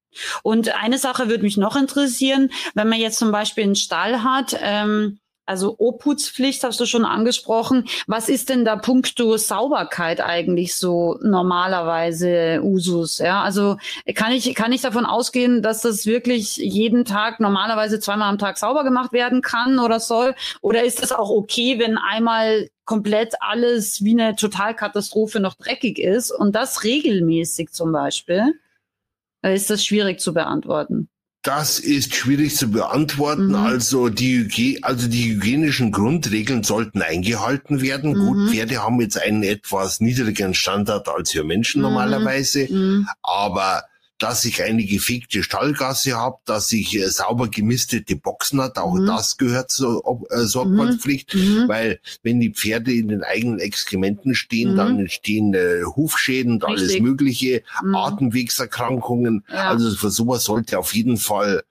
Und 0.43 0.75
eine 0.75 0.99
Sache 0.99 1.29
würde 1.29 1.45
mich 1.45 1.57
noch 1.57 1.77
interessieren, 1.77 2.51
wenn 2.75 2.89
man 2.89 3.01
jetzt 3.01 3.19
zum 3.19 3.33
Beispiel 3.33 3.65
einen 3.65 3.77
Stall 3.77 4.23
hat, 4.23 4.57
ähm, 4.61 5.19
also 5.47 5.77
Obhutspflicht 5.79 6.65
hast 6.65 6.81
du 6.81 6.87
schon 6.87 7.05
angesprochen. 7.05 7.87
Was 8.09 8.29
ist 8.29 8.49
denn 8.49 8.65
da 8.65 8.75
puncto 8.75 9.37
Sauberkeit 9.37 10.21
eigentlich 10.21 10.75
so 10.75 11.19
normalerweise 11.23 12.61
Usus? 12.63 13.19
Ja, 13.19 13.43
also 13.43 13.77
kann 14.17 14.33
ich, 14.33 14.53
kann 14.57 14.73
ich 14.73 14.83
davon 14.83 15.07
ausgehen, 15.07 15.63
dass 15.63 15.83
das 15.83 16.05
wirklich 16.05 16.57
jeden 16.57 17.05
Tag 17.05 17.39
normalerweise 17.39 18.01
zweimal 18.01 18.29
am 18.29 18.39
Tag 18.39 18.59
sauber 18.59 18.83
gemacht 18.83 19.13
werden 19.13 19.41
kann 19.41 19.79
oder 19.79 20.01
soll? 20.01 20.35
Oder 20.63 20.83
ist 20.83 21.01
das 21.01 21.13
auch 21.13 21.31
okay, 21.31 21.79
wenn 21.79 21.97
einmal 21.97 22.69
komplett 22.85 23.35
alles 23.41 24.03
wie 24.03 24.21
eine 24.21 24.35
Totalkatastrophe 24.35 25.39
noch 25.39 25.55
dreckig 25.55 26.01
ist 26.01 26.33
und 26.33 26.57
das 26.57 26.83
regelmäßig 26.83 27.71
zum 27.71 27.93
Beispiel? 27.93 28.55
Ist 29.55 29.71
das 29.71 29.85
schwierig 29.85 30.21
zu 30.21 30.35
beantworten? 30.35 31.09
Das 31.43 31.79
ist 31.79 32.17
schwierig 32.17 32.57
zu 32.57 32.73
beantworten. 32.73 33.51
Mhm. 33.51 33.55
Also 33.55 34.09
die, 34.09 34.81
also 34.83 35.07
die 35.07 35.35
hygienischen 35.35 35.93
Grundregeln 35.93 36.65
sollten 36.65 37.03
eingehalten 37.03 37.81
werden. 37.83 38.15
Mhm. 38.15 38.27
Gut, 38.27 38.51
Pferde 38.51 38.83
haben 38.83 39.01
jetzt 39.01 39.17
einen 39.17 39.45
etwas 39.45 40.01
niedrigeren 40.01 40.55
Standard 40.55 41.09
als 41.09 41.33
wir 41.35 41.45
Menschen 41.45 41.83
mhm. 41.83 41.89
normalerweise, 41.89 42.67
mhm. 42.69 43.07
aber 43.23 43.85
dass 44.19 44.45
ich 44.47 44.63
eine 44.63 44.85
gefegte 44.85 45.43
Stallgasse 45.43 46.17
habe, 46.17 46.39
dass 46.47 46.73
ich 46.73 46.97
äh, 46.97 47.09
sauber 47.09 47.49
gemistete 47.49 48.17
Boxen 48.17 48.61
hat, 48.63 48.79
auch 48.79 48.95
mhm. 48.95 49.07
das 49.07 49.37
gehört 49.37 49.71
zur 49.71 50.27
äh, 50.31 50.45
Sorgfaltspflicht, 50.45 51.35
mhm. 51.35 51.41
mhm. 51.41 51.69
weil 51.69 52.01
wenn 52.23 52.41
die 52.41 52.51
Pferde 52.51 52.93
in 52.93 53.09
den 53.09 53.23
eigenen 53.23 53.59
Exkrementen 53.59 54.35
stehen, 54.35 54.73
mhm. 54.73 54.77
dann 54.77 54.99
entstehen 55.01 55.53
äh, 55.55 55.83
Hufschäden 55.85 56.55
und 56.55 56.65
Richtig. 56.65 56.89
alles 56.89 57.01
mögliche, 57.01 57.63
mhm. 57.83 57.95
Atemwegserkrankungen. 57.95 59.45
Ja. 59.51 59.69
Also 59.69 59.95
für 59.95 60.11
sowas 60.11 60.45
sollte 60.45 60.79
auf 60.79 60.95
jeden 60.95 61.19
Fall 61.19 61.63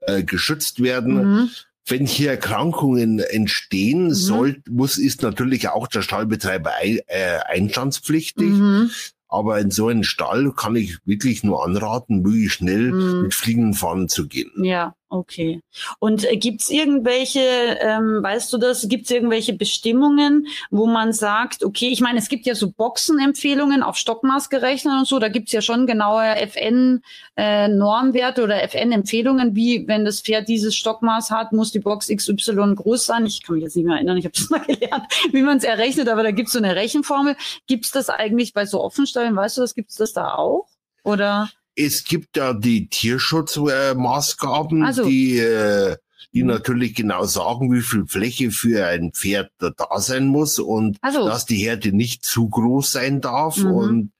äh, 0.00 0.22
geschützt 0.22 0.82
werden. 0.82 1.14
Mhm. 1.14 1.50
Wenn 1.88 2.04
hier 2.04 2.30
Erkrankungen 2.30 3.20
entstehen, 3.20 4.08
mhm. 4.08 4.14
soll, 4.14 4.62
muss, 4.68 4.98
ist 4.98 5.22
natürlich 5.22 5.68
auch 5.68 5.86
der 5.86 6.02
Stallbetreiber 6.02 6.72
ein, 6.74 6.98
äh, 7.06 7.38
einstandspflichtig. 7.46 8.48
Mhm. 8.48 8.90
Aber 9.28 9.58
in 9.58 9.70
so 9.70 9.88
einen 9.88 10.04
Stall 10.04 10.52
kann 10.52 10.76
ich 10.76 10.98
wirklich 11.04 11.42
nur 11.42 11.64
anraten, 11.64 12.22
möglichst 12.22 12.58
schnell 12.58 12.92
mm. 12.92 13.22
mit 13.22 13.34
fliegenden 13.34 13.74
Fahnen 13.74 14.08
zu 14.08 14.28
gehen. 14.28 14.52
Ja, 14.62 14.94
Okay. 15.08 15.62
Und 16.00 16.24
äh, 16.24 16.36
gibt's 16.36 16.68
irgendwelche, 16.68 17.38
ähm, 17.38 18.24
weißt 18.24 18.52
du 18.52 18.58
das, 18.58 18.88
gibt's 18.88 19.08
irgendwelche 19.08 19.52
Bestimmungen, 19.52 20.48
wo 20.70 20.86
man 20.86 21.12
sagt, 21.12 21.62
okay, 21.62 21.88
ich 21.90 22.00
meine, 22.00 22.18
es 22.18 22.28
gibt 22.28 22.44
ja 22.44 22.56
so 22.56 22.72
Boxenempfehlungen 22.72 23.84
auf 23.84 23.96
Stockmaß 23.96 24.50
gerechnet 24.50 24.94
und 24.98 25.06
so, 25.06 25.20
da 25.20 25.28
gibt's 25.28 25.52
ja 25.52 25.62
schon 25.62 25.86
genaue 25.86 26.24
FN-Normwerte 26.48 28.40
äh, 28.40 28.44
oder 28.44 28.62
FN-Empfehlungen, 28.64 29.54
wie 29.54 29.86
wenn 29.86 30.04
das 30.04 30.22
Pferd 30.22 30.48
dieses 30.48 30.74
Stockmaß 30.74 31.30
hat, 31.30 31.52
muss 31.52 31.70
die 31.70 31.78
Box 31.78 32.08
XY 32.08 32.74
groß 32.74 33.06
sein. 33.06 33.26
Ich 33.26 33.44
kann 33.44 33.54
mich 33.54 33.62
jetzt 33.62 33.76
nicht 33.76 33.86
mehr 33.86 33.96
erinnern, 33.96 34.16
ich 34.16 34.24
habe 34.24 34.34
das 34.34 34.50
mal 34.50 34.58
gelernt, 34.58 35.04
wie 35.30 35.42
man 35.42 35.58
es 35.58 35.64
errechnet, 35.64 36.08
aber 36.08 36.24
da 36.24 36.32
gibt's 36.32 36.52
so 36.52 36.58
eine 36.58 36.74
Rechenformel. 36.74 37.36
Gibt's 37.68 37.92
das 37.92 38.10
eigentlich 38.10 38.54
bei 38.54 38.66
so 38.66 38.82
Offenstellen, 38.82 39.36
weißt 39.36 39.56
du 39.58 39.60
das, 39.60 39.76
gibt's 39.76 39.94
das 39.94 40.12
da 40.12 40.34
auch? 40.34 40.66
Oder? 41.04 41.48
Es 41.76 42.04
gibt 42.04 42.36
ja 42.36 42.54
die 42.54 42.88
Tierschutzmaßgaben, 42.88 44.82
also. 44.82 45.04
die, 45.04 45.38
äh, 45.38 45.96
die 46.32 46.42
natürlich 46.42 46.94
genau 46.94 47.24
sagen, 47.24 47.72
wie 47.72 47.82
viel 47.82 48.06
Fläche 48.06 48.50
für 48.50 48.86
ein 48.86 49.12
Pferd 49.12 49.50
da, 49.58 49.74
sein 49.98 50.26
muss 50.26 50.58
und 50.58 50.98
also. 51.02 51.26
dass 51.26 51.46
die 51.46 51.56
Herde 51.56 51.92
nicht 51.92 52.24
zu 52.24 52.48
groß 52.48 52.92
sein 52.92 53.20
darf. 53.20 53.58
Mhm. 53.58 53.70
Und 53.70 54.12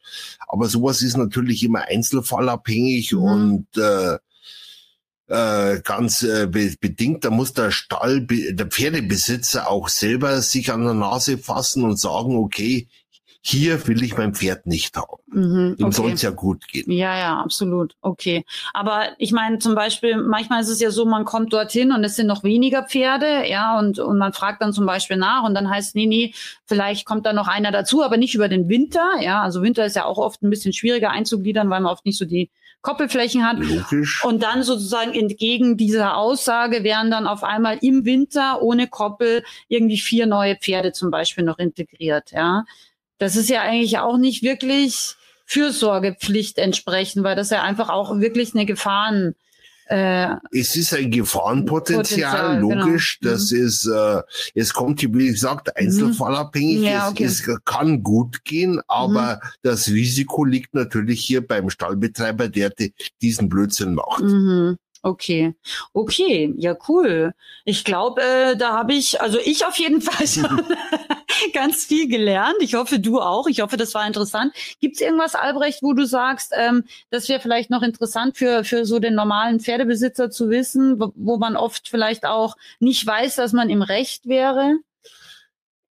aber 0.46 0.68
sowas 0.68 1.02
ist 1.02 1.16
natürlich 1.16 1.62
immer 1.64 1.82
einzelfallabhängig 1.82 3.12
mhm. 3.12 3.18
und 3.22 3.66
äh, 3.76 4.18
äh, 5.28 5.80
ganz 5.80 6.22
äh, 6.22 6.46
bedingt, 6.46 7.24
da 7.24 7.30
muss 7.30 7.52
der 7.52 7.70
Stall, 7.72 8.26
der 8.26 8.66
Pferdebesitzer 8.66 9.68
auch 9.68 9.88
selber 9.88 10.40
sich 10.40 10.72
an 10.72 10.84
der 10.84 10.94
Nase 10.94 11.38
fassen 11.38 11.82
und 11.84 11.98
sagen, 11.98 12.36
okay, 12.36 12.88
hier 13.48 13.86
will 13.86 14.02
ich 14.02 14.16
mein 14.16 14.34
Pferd 14.34 14.66
nicht 14.66 14.96
haben. 14.96 15.22
Mhm, 15.28 15.76
Ihm 15.78 15.86
okay. 15.86 15.94
soll 15.94 16.12
es 16.12 16.22
ja 16.22 16.30
gut 16.30 16.66
gehen. 16.66 16.90
Ja, 16.90 17.16
ja, 17.16 17.40
absolut. 17.40 17.94
Okay. 18.00 18.44
Aber 18.74 19.10
ich 19.18 19.30
meine 19.30 19.60
zum 19.60 19.76
Beispiel, 19.76 20.16
manchmal 20.16 20.62
ist 20.62 20.68
es 20.68 20.80
ja 20.80 20.90
so, 20.90 21.04
man 21.04 21.24
kommt 21.24 21.52
dorthin 21.52 21.92
und 21.92 22.02
es 22.02 22.16
sind 22.16 22.26
noch 22.26 22.42
weniger 22.42 22.82
Pferde, 22.82 23.48
ja, 23.48 23.78
und, 23.78 24.00
und 24.00 24.18
man 24.18 24.32
fragt 24.32 24.62
dann 24.62 24.72
zum 24.72 24.84
Beispiel 24.84 25.16
nach 25.16 25.44
und 25.44 25.54
dann 25.54 25.70
heißt, 25.70 25.94
nee, 25.94 26.06
nee, 26.06 26.34
vielleicht 26.64 27.06
kommt 27.06 27.24
da 27.24 27.32
noch 27.32 27.46
einer 27.46 27.70
dazu, 27.70 28.02
aber 28.02 28.16
nicht 28.16 28.34
über 28.34 28.48
den 28.48 28.68
Winter, 28.68 29.12
ja. 29.20 29.42
Also 29.42 29.62
Winter 29.62 29.86
ist 29.86 29.94
ja 29.94 30.06
auch 30.06 30.18
oft 30.18 30.42
ein 30.42 30.50
bisschen 30.50 30.72
schwieriger 30.72 31.10
einzugliedern, 31.10 31.70
weil 31.70 31.80
man 31.80 31.92
oft 31.92 32.04
nicht 32.04 32.18
so 32.18 32.24
die 32.24 32.50
Koppelflächen 32.82 33.44
hat. 33.44 33.58
Logisch. 33.60 34.24
Und 34.24 34.42
dann 34.42 34.64
sozusagen 34.64 35.12
entgegen 35.14 35.76
dieser 35.76 36.16
Aussage 36.16 36.82
wären 36.82 37.12
dann 37.12 37.28
auf 37.28 37.44
einmal 37.44 37.78
im 37.80 38.04
Winter 38.04 38.60
ohne 38.60 38.88
Koppel 38.88 39.44
irgendwie 39.68 39.98
vier 39.98 40.26
neue 40.26 40.56
Pferde 40.56 40.90
zum 40.90 41.12
Beispiel 41.12 41.44
noch 41.44 41.58
integriert, 41.58 42.32
ja. 42.32 42.64
Das 43.18 43.36
ist 43.36 43.48
ja 43.48 43.62
eigentlich 43.62 43.98
auch 43.98 44.18
nicht 44.18 44.42
wirklich 44.42 45.14
Fürsorgepflicht 45.46 46.58
entsprechen, 46.58 47.24
weil 47.24 47.36
das 47.36 47.50
ja 47.50 47.62
einfach 47.62 47.88
auch 47.88 48.18
wirklich 48.18 48.54
eine 48.54 48.66
Gefahren 48.66 49.34
äh, 49.88 50.34
es 50.50 50.74
ist 50.74 50.92
ein 50.94 51.10
Gefahrenpotenzial, 51.12 52.32
Potenzial, 52.32 52.60
genau. 52.60 52.84
logisch. 52.86 53.18
Genau. 53.20 53.32
Das 53.32 53.50
mhm. 53.52 53.66
ist, 53.66 53.86
äh, 53.86 54.22
es 54.54 54.74
kommt, 54.74 55.02
wie 55.02 55.28
gesagt, 55.28 55.68
mhm. 55.68 55.72
einzelfallabhängig. 55.76 56.80
Ja, 56.80 57.08
okay. 57.08 57.24
es, 57.24 57.46
es, 57.46 57.64
kann 57.64 58.02
gut 58.02 58.44
gehen, 58.44 58.80
aber 58.88 59.36
mhm. 59.36 59.48
das 59.62 59.88
Risiko 59.88 60.44
liegt 60.44 60.74
natürlich 60.74 61.20
hier 61.20 61.46
beim 61.46 61.70
Stallbetreiber, 61.70 62.48
der 62.48 62.72
diesen 63.22 63.48
Blödsinn 63.48 63.94
macht. 63.94 64.22
Mhm. 64.22 64.76
Okay, 65.06 65.54
okay, 65.92 66.52
ja 66.56 66.76
cool. 66.88 67.32
Ich 67.64 67.84
glaube, 67.84 68.20
äh, 68.22 68.56
da 68.56 68.72
habe 68.72 68.92
ich, 68.92 69.20
also 69.20 69.38
ich 69.38 69.64
auf 69.64 69.76
jeden 69.76 70.00
Fall 70.02 70.26
schon 70.26 70.64
ganz 71.52 71.84
viel 71.84 72.08
gelernt. 72.08 72.56
Ich 72.58 72.74
hoffe, 72.74 72.98
du 72.98 73.20
auch. 73.20 73.46
Ich 73.46 73.60
hoffe, 73.60 73.76
das 73.76 73.94
war 73.94 74.04
interessant. 74.04 74.52
Gibt 74.80 74.96
es 74.96 75.00
irgendwas, 75.00 75.36
Albrecht, 75.36 75.84
wo 75.84 75.92
du 75.92 76.06
sagst, 76.06 76.52
ähm, 76.56 76.82
das 77.10 77.28
wäre 77.28 77.38
vielleicht 77.38 77.70
noch 77.70 77.82
interessant 77.82 78.36
für 78.36 78.64
für 78.64 78.84
so 78.84 78.98
den 78.98 79.14
normalen 79.14 79.60
Pferdebesitzer 79.60 80.28
zu 80.28 80.50
wissen, 80.50 80.98
wo, 80.98 81.12
wo 81.14 81.36
man 81.36 81.56
oft 81.56 81.88
vielleicht 81.88 82.24
auch 82.24 82.56
nicht 82.80 83.06
weiß, 83.06 83.36
dass 83.36 83.52
man 83.52 83.70
im 83.70 83.82
Recht 83.82 84.26
wäre? 84.26 84.74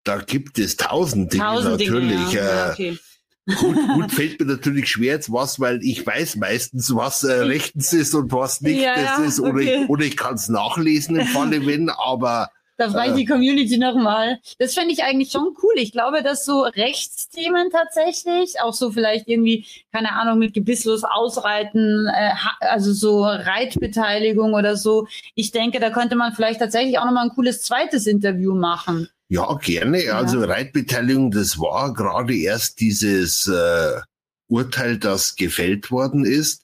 Da 0.02 0.18
gibt 0.18 0.58
es 0.58 0.76
tausend 0.76 1.32
Dinge 1.32 1.44
tausend 1.44 1.78
natürlich. 1.78 2.30
Dinge, 2.30 2.32
ja. 2.32 2.42
Äh, 2.42 2.56
ja, 2.56 2.72
okay. 2.72 2.98
Gut, 3.46 3.76
gut 3.94 4.12
fällt 4.12 4.40
mir 4.40 4.46
natürlich 4.46 4.88
schwer 4.88 5.14
jetzt 5.14 5.30
was, 5.30 5.60
weil 5.60 5.82
ich 5.82 6.06
weiß 6.06 6.36
meistens, 6.36 6.94
was 6.94 7.24
äh, 7.24 7.32
rechtens 7.32 7.92
ist 7.92 8.14
und 8.14 8.32
was 8.32 8.62
nicht 8.62 8.80
ja, 8.80 8.94
das 8.94 9.18
ist. 9.26 9.40
Oder 9.40 9.56
okay. 9.56 9.82
ich, 9.82 9.88
oder 9.90 10.04
ich 10.04 10.16
kann 10.16 10.34
es 10.34 10.48
nachlesen 10.48 11.16
im 11.16 11.26
Falle 11.26 11.66
wenn, 11.66 11.90
aber 11.90 12.48
Da 12.78 12.88
frage 12.88 13.10
ich 13.10 13.16
die 13.16 13.24
Community 13.26 13.76
nochmal. 13.76 14.40
Das 14.58 14.72
fände 14.72 14.94
ich 14.94 15.04
eigentlich 15.04 15.30
schon 15.30 15.54
cool. 15.62 15.74
Ich 15.76 15.92
glaube, 15.92 16.22
dass 16.22 16.46
so 16.46 16.62
Rechtsthemen 16.62 17.68
tatsächlich, 17.70 18.60
auch 18.62 18.72
so 18.72 18.90
vielleicht 18.90 19.28
irgendwie, 19.28 19.66
keine 19.92 20.12
Ahnung, 20.12 20.38
mit 20.38 20.54
gebisslos 20.54 21.04
ausreiten, 21.04 22.08
äh, 22.14 22.32
also 22.60 22.94
so 22.94 23.24
Reitbeteiligung 23.24 24.54
oder 24.54 24.76
so. 24.76 25.06
Ich 25.34 25.50
denke, 25.50 25.80
da 25.80 25.90
könnte 25.90 26.16
man 26.16 26.32
vielleicht 26.32 26.60
tatsächlich 26.60 26.98
auch 26.98 27.04
nochmal 27.04 27.24
ein 27.24 27.34
cooles 27.34 27.60
zweites 27.60 28.06
Interview 28.06 28.54
machen. 28.54 29.08
Ja, 29.28 29.52
gerne. 29.54 30.04
Ja. 30.04 30.18
Also 30.18 30.42
Reitbeteiligung, 30.42 31.30
das 31.30 31.58
war 31.58 31.94
gerade 31.94 32.36
erst 32.36 32.80
dieses 32.80 33.46
äh, 33.48 34.00
Urteil, 34.48 34.98
das 34.98 35.36
gefällt 35.36 35.90
worden 35.90 36.24
ist 36.24 36.62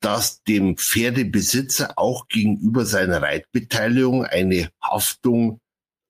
dass 0.00 0.42
dem 0.44 0.76
Pferdebesitzer 0.76 1.92
auch 1.96 2.26
gegenüber 2.28 2.86
seiner 2.86 3.22
Reitbeteiligung 3.22 4.24
eine 4.24 4.70
Haftung 4.82 5.60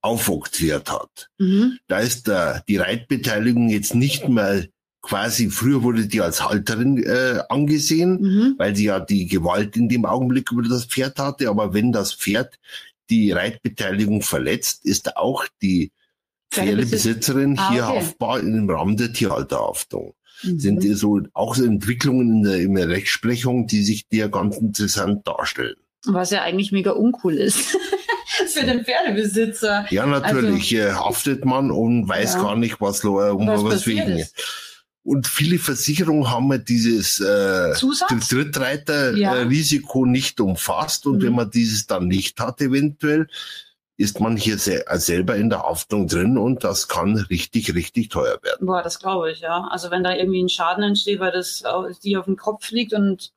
aufoktroyiert 0.01 0.91
hat. 0.91 1.29
Mhm. 1.39 1.79
Da 1.89 1.99
ist 1.99 2.29
der, 2.29 2.63
die 2.69 2.77
Reitbeteiligung 2.79 3.69
jetzt 3.69 3.95
nicht 3.95 4.29
mehr 4.29 4.67
quasi, 5.03 5.51
früher 5.51 5.83
wurde 5.83 6.07
die 6.07 6.21
als 6.21 6.47
Halterin 6.47 7.03
äh, 7.03 7.43
angesehen, 7.49 8.21
mhm. 8.21 8.55
weil 8.59 8.77
sie 8.77 8.85
ja 8.85 9.01
die 9.01 9.27
Gewalt 9.27 9.77
in 9.77 9.89
dem 9.89 10.05
Augenblick 10.07 10.53
über 10.53 10.63
das 10.63 10.85
Pferd 10.85 11.19
hatte. 11.19 11.49
Aber 11.49 11.75
wenn 11.75 11.91
das 11.91 12.15
Pferd 12.15 12.59
die 13.11 13.33
Reitbeteiligung 13.33 14.23
verletzt, 14.23 14.85
ist 14.85 15.17
auch 15.17 15.47
die 15.61 15.93
Pferdebesitzerin 16.51 17.59
ah, 17.59 17.71
hier 17.71 17.85
okay. 17.85 17.99
haftbar 17.99 18.41
im 18.41 18.69
Rahmen 18.69 18.97
der 18.97 19.13
Tierhalterhaftung 19.13 20.15
mhm. 20.43 20.59
sind 20.59 20.97
so 20.97 21.21
auch 21.33 21.55
so 21.55 21.65
Entwicklungen 21.65 22.39
in 22.39 22.43
der, 22.43 22.57
in 22.57 22.75
der 22.75 22.89
Rechtsprechung, 22.89 23.67
die 23.67 23.83
sich 23.83 24.09
dir 24.09 24.29
ganz 24.29 24.57
interessant 24.57 25.27
darstellen. 25.27 25.77
Was 26.07 26.31
ja 26.31 26.43
eigentlich 26.43 26.73
mega 26.73 26.93
uncool 26.93 27.35
ist. 27.35 27.77
für 28.47 28.65
den 28.65 28.85
Pferdebesitzer. 28.85 29.87
Ja, 29.91 30.07
natürlich. 30.07 30.81
Also, 30.81 31.05
haftet 31.05 31.45
man 31.45 31.71
und 31.71 32.09
weiß 32.09 32.35
ja. 32.35 32.43
gar 32.43 32.57
nicht, 32.57 32.81
was, 32.81 33.05
um 33.05 33.47
was, 33.47 33.65
was 33.65 33.87
wegen. 33.87 34.19
Ist. 34.19 34.35
Und 35.11 35.27
viele 35.27 35.59
Versicherungen 35.59 36.31
haben 36.31 36.53
ja 36.53 36.59
dieses 36.59 37.19
äh, 37.19 37.73
Drittreiterrisiko 37.73 40.05
ja. 40.05 40.11
nicht 40.13 40.41
umfasst. 40.41 41.05
Und 41.05 41.17
mhm. 41.17 41.23
wenn 41.23 41.33
man 41.33 41.51
dieses 41.51 41.89
dann 41.89 42.07
nicht 42.07 42.39
hat, 42.39 42.61
eventuell, 42.61 43.27
ist 43.97 44.21
man 44.21 44.37
hier 44.37 44.57
se 44.57 44.85
selber 44.93 45.35
in 45.35 45.51
der 45.51 45.65
Haftung 45.65 46.07
drin 46.07 46.39
und 46.39 46.63
das 46.63 46.87
kann 46.87 47.17
richtig, 47.29 47.75
richtig 47.75 48.11
teuer 48.11 48.39
werden. 48.45 48.67
Boah, 48.67 48.85
das 48.85 49.01
glaube 49.01 49.33
ich, 49.33 49.41
ja. 49.41 49.67
Also 49.73 49.91
wenn 49.91 50.05
da 50.05 50.15
irgendwie 50.15 50.45
ein 50.45 50.49
Schaden 50.49 50.85
entsteht, 50.85 51.19
weil 51.19 51.33
das 51.33 51.65
die 52.05 52.17
auf 52.17 52.27
den 52.27 52.37
Kopf 52.37 52.71
liegt 52.71 52.93
und 52.93 53.33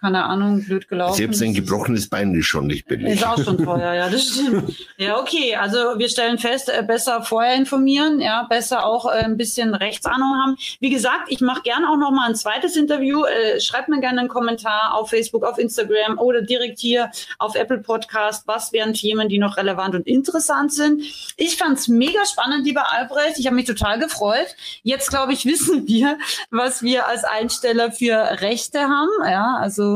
keine 0.00 0.24
Ahnung, 0.24 0.64
blöd 0.64 0.88
gelaufen. 0.88 1.16
Selbst 1.16 1.42
ein 1.42 1.54
gebrochenes 1.54 2.08
Bein 2.08 2.32
ist 2.32 2.46
schon 2.46 2.68
nicht 2.68 2.86
billig. 2.86 3.14
Ist 3.14 3.26
auch 3.26 3.42
schon 3.42 3.58
teuer, 3.64 3.94
ja, 3.94 4.08
das 4.08 4.28
stimmt. 4.28 4.72
Ja, 4.96 5.18
okay, 5.18 5.56
also 5.56 5.98
wir 5.98 6.08
stellen 6.08 6.38
fest, 6.38 6.68
äh, 6.68 6.84
besser 6.84 7.22
vorher 7.22 7.56
informieren, 7.56 8.20
ja, 8.20 8.46
besser 8.48 8.86
auch 8.86 9.06
äh, 9.06 9.24
ein 9.24 9.36
bisschen 9.36 9.74
Rechtsahnung 9.74 10.36
haben. 10.36 10.56
Wie 10.78 10.90
gesagt, 10.90 11.24
ich 11.30 11.40
mache 11.40 11.62
gerne 11.62 11.90
auch 11.90 11.96
noch 11.96 12.12
mal 12.12 12.28
ein 12.28 12.36
zweites 12.36 12.76
Interview. 12.76 13.24
Äh, 13.24 13.60
schreibt 13.60 13.88
mir 13.88 13.98
gerne 13.98 14.20
einen 14.20 14.28
Kommentar 14.28 14.94
auf 14.94 15.10
Facebook, 15.10 15.44
auf 15.44 15.58
Instagram 15.58 16.18
oder 16.18 16.42
direkt 16.42 16.78
hier 16.78 17.10
auf 17.40 17.56
Apple 17.56 17.78
Podcast. 17.78 18.46
Was 18.46 18.72
wären 18.72 18.94
Themen, 18.94 19.28
die 19.28 19.38
noch 19.38 19.56
relevant 19.56 19.96
und 19.96 20.06
interessant 20.06 20.72
sind? 20.72 21.02
Ich 21.36 21.56
fand's 21.56 21.88
mega 21.88 22.24
spannend, 22.24 22.64
lieber 22.64 22.92
Albrecht. 22.92 23.38
Ich 23.38 23.46
habe 23.46 23.56
mich 23.56 23.66
total 23.66 23.98
gefreut. 23.98 24.54
Jetzt, 24.84 25.10
glaube 25.10 25.32
ich, 25.32 25.44
wissen 25.44 25.88
wir, 25.88 26.18
was 26.52 26.82
wir 26.82 27.08
als 27.08 27.24
Einsteller 27.24 27.90
für 27.90 28.14
Rechte 28.40 28.82
haben. 28.82 29.10
Ja, 29.24 29.56
also 29.58 29.87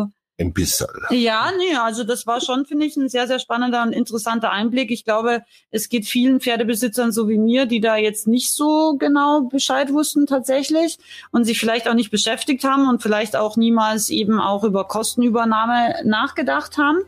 ein 0.43 0.53
bisschen. 0.53 0.89
Ja, 1.11 1.51
nee, 1.57 1.75
also 1.77 2.05
das 2.05 2.27
war 2.27 2.41
schon, 2.41 2.67
finde 2.67 2.87
ich, 2.87 2.97
ein 2.97 3.09
sehr, 3.09 3.27
sehr 3.27 3.39
spannender 3.39 3.83
und 3.83 3.93
interessanter 3.93 4.51
Einblick. 4.51 4.91
Ich 4.91 5.05
glaube, 5.05 5.43
es 5.71 5.89
geht 5.89 6.07
vielen 6.07 6.41
Pferdebesitzern 6.41 7.13
so 7.13 7.29
wie 7.29 7.39
mir, 7.39 7.67
die 7.67 7.81
da 7.81 7.97
jetzt 7.97 8.27
nicht 8.27 8.53
so 8.53 8.97
genau 8.99 9.43
Bescheid 9.43 9.93
wussten 9.93 10.27
tatsächlich 10.27 10.99
und 11.31 11.45
sich 11.45 11.59
vielleicht 11.59 11.89
auch 11.89 11.95
nicht 11.95 12.11
beschäftigt 12.11 12.65
haben 12.65 12.89
und 12.89 13.03
vielleicht 13.03 13.37
auch 13.37 13.57
niemals 13.57 14.11
eben 14.11 14.41
auch 14.41 14.65
über 14.65 14.85
Kostenübernahme 14.87 16.03
nachgedacht 16.05 16.77
haben. 16.77 16.99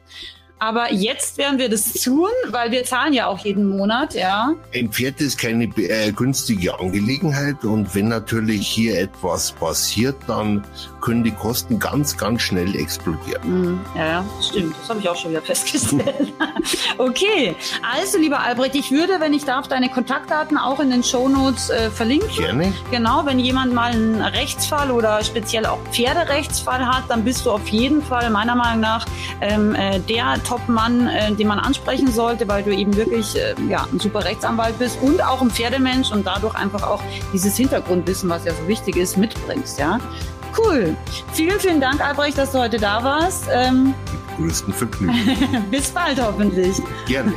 Aber 0.58 0.92
jetzt 0.92 1.36
werden 1.36 1.58
wir 1.58 1.68
das 1.68 1.92
tun, 1.92 2.30
weil 2.48 2.70
wir 2.70 2.84
zahlen 2.84 3.12
ja 3.12 3.26
auch 3.26 3.38
jeden 3.40 3.68
Monat, 3.68 4.14
ja. 4.14 4.54
Ein 4.74 4.90
Pferd 4.90 5.20
ist 5.20 5.38
keine 5.38 5.64
äh, 5.64 6.10
günstige 6.12 6.78
Angelegenheit 6.78 7.64
und 7.64 7.94
wenn 7.94 8.08
natürlich 8.08 8.66
hier 8.66 8.98
etwas 8.98 9.52
passiert, 9.52 10.16
dann 10.26 10.64
können 11.04 11.22
die 11.22 11.32
Kosten 11.32 11.78
ganz, 11.78 12.16
ganz 12.16 12.40
schnell 12.40 12.74
explodieren. 12.74 13.74
Mm, 13.74 13.80
ja, 13.94 14.06
ja, 14.06 14.24
stimmt. 14.40 14.74
Das 14.80 14.88
habe 14.88 15.00
ich 15.00 15.08
auch 15.08 15.16
schon 15.16 15.32
wieder 15.32 15.42
festgestellt. 15.52 16.32
okay, 16.96 17.54
also 17.82 18.16
lieber 18.18 18.40
Albrecht, 18.40 18.74
ich 18.74 18.90
würde, 18.90 19.20
wenn 19.20 19.34
ich 19.34 19.44
darf, 19.44 19.68
deine 19.68 19.90
Kontaktdaten 19.90 20.56
auch 20.56 20.80
in 20.80 20.90
den 20.90 21.02
Shownotes 21.02 21.68
äh, 21.68 21.90
verlinken. 21.90 22.30
Gerne. 22.34 22.72
Genau, 22.90 23.26
wenn 23.26 23.38
jemand 23.38 23.74
mal 23.74 23.92
einen 23.92 24.22
Rechtsfall 24.22 24.90
oder 24.90 25.22
speziell 25.22 25.66
auch 25.66 25.78
Pferderechtsfall 25.92 26.86
hat, 26.86 27.04
dann 27.08 27.22
bist 27.22 27.44
du 27.44 27.50
auf 27.50 27.68
jeden 27.68 28.02
Fall 28.02 28.30
meiner 28.30 28.54
Meinung 28.54 28.80
nach 28.80 29.04
ähm, 29.42 29.74
äh, 29.74 30.00
der 30.00 30.42
Top-Mann, 30.42 31.08
äh, 31.08 31.32
den 31.34 31.48
man 31.48 31.58
ansprechen 31.58 32.10
sollte, 32.10 32.48
weil 32.48 32.62
du 32.62 32.74
eben 32.74 32.96
wirklich 32.96 33.36
äh, 33.36 33.54
ja, 33.68 33.86
ein 33.92 34.00
super 34.00 34.24
Rechtsanwalt 34.24 34.78
bist 34.78 34.98
und 35.02 35.22
auch 35.22 35.42
ein 35.42 35.50
Pferdemensch 35.50 36.10
und 36.12 36.26
dadurch 36.26 36.54
einfach 36.54 36.82
auch 36.82 37.02
dieses 37.34 37.54
Hintergrundwissen, 37.58 38.30
was 38.30 38.46
ja 38.46 38.54
so 38.54 38.66
wichtig 38.66 38.96
ist, 38.96 39.18
mitbringst. 39.18 39.78
Ja? 39.78 40.00
Cool. 40.56 40.96
Vielen, 41.32 41.58
vielen 41.58 41.80
Dank, 41.80 42.00
Albrecht, 42.00 42.38
dass 42.38 42.52
du 42.52 42.58
heute 42.58 42.78
da 42.78 43.02
warst. 43.02 43.46
Ähm, 43.50 43.94
größten 44.36 44.72
Vergnügen. 44.72 45.64
Bis 45.70 45.90
bald 45.90 46.20
hoffentlich. 46.20 46.76
Gerne. 47.06 47.32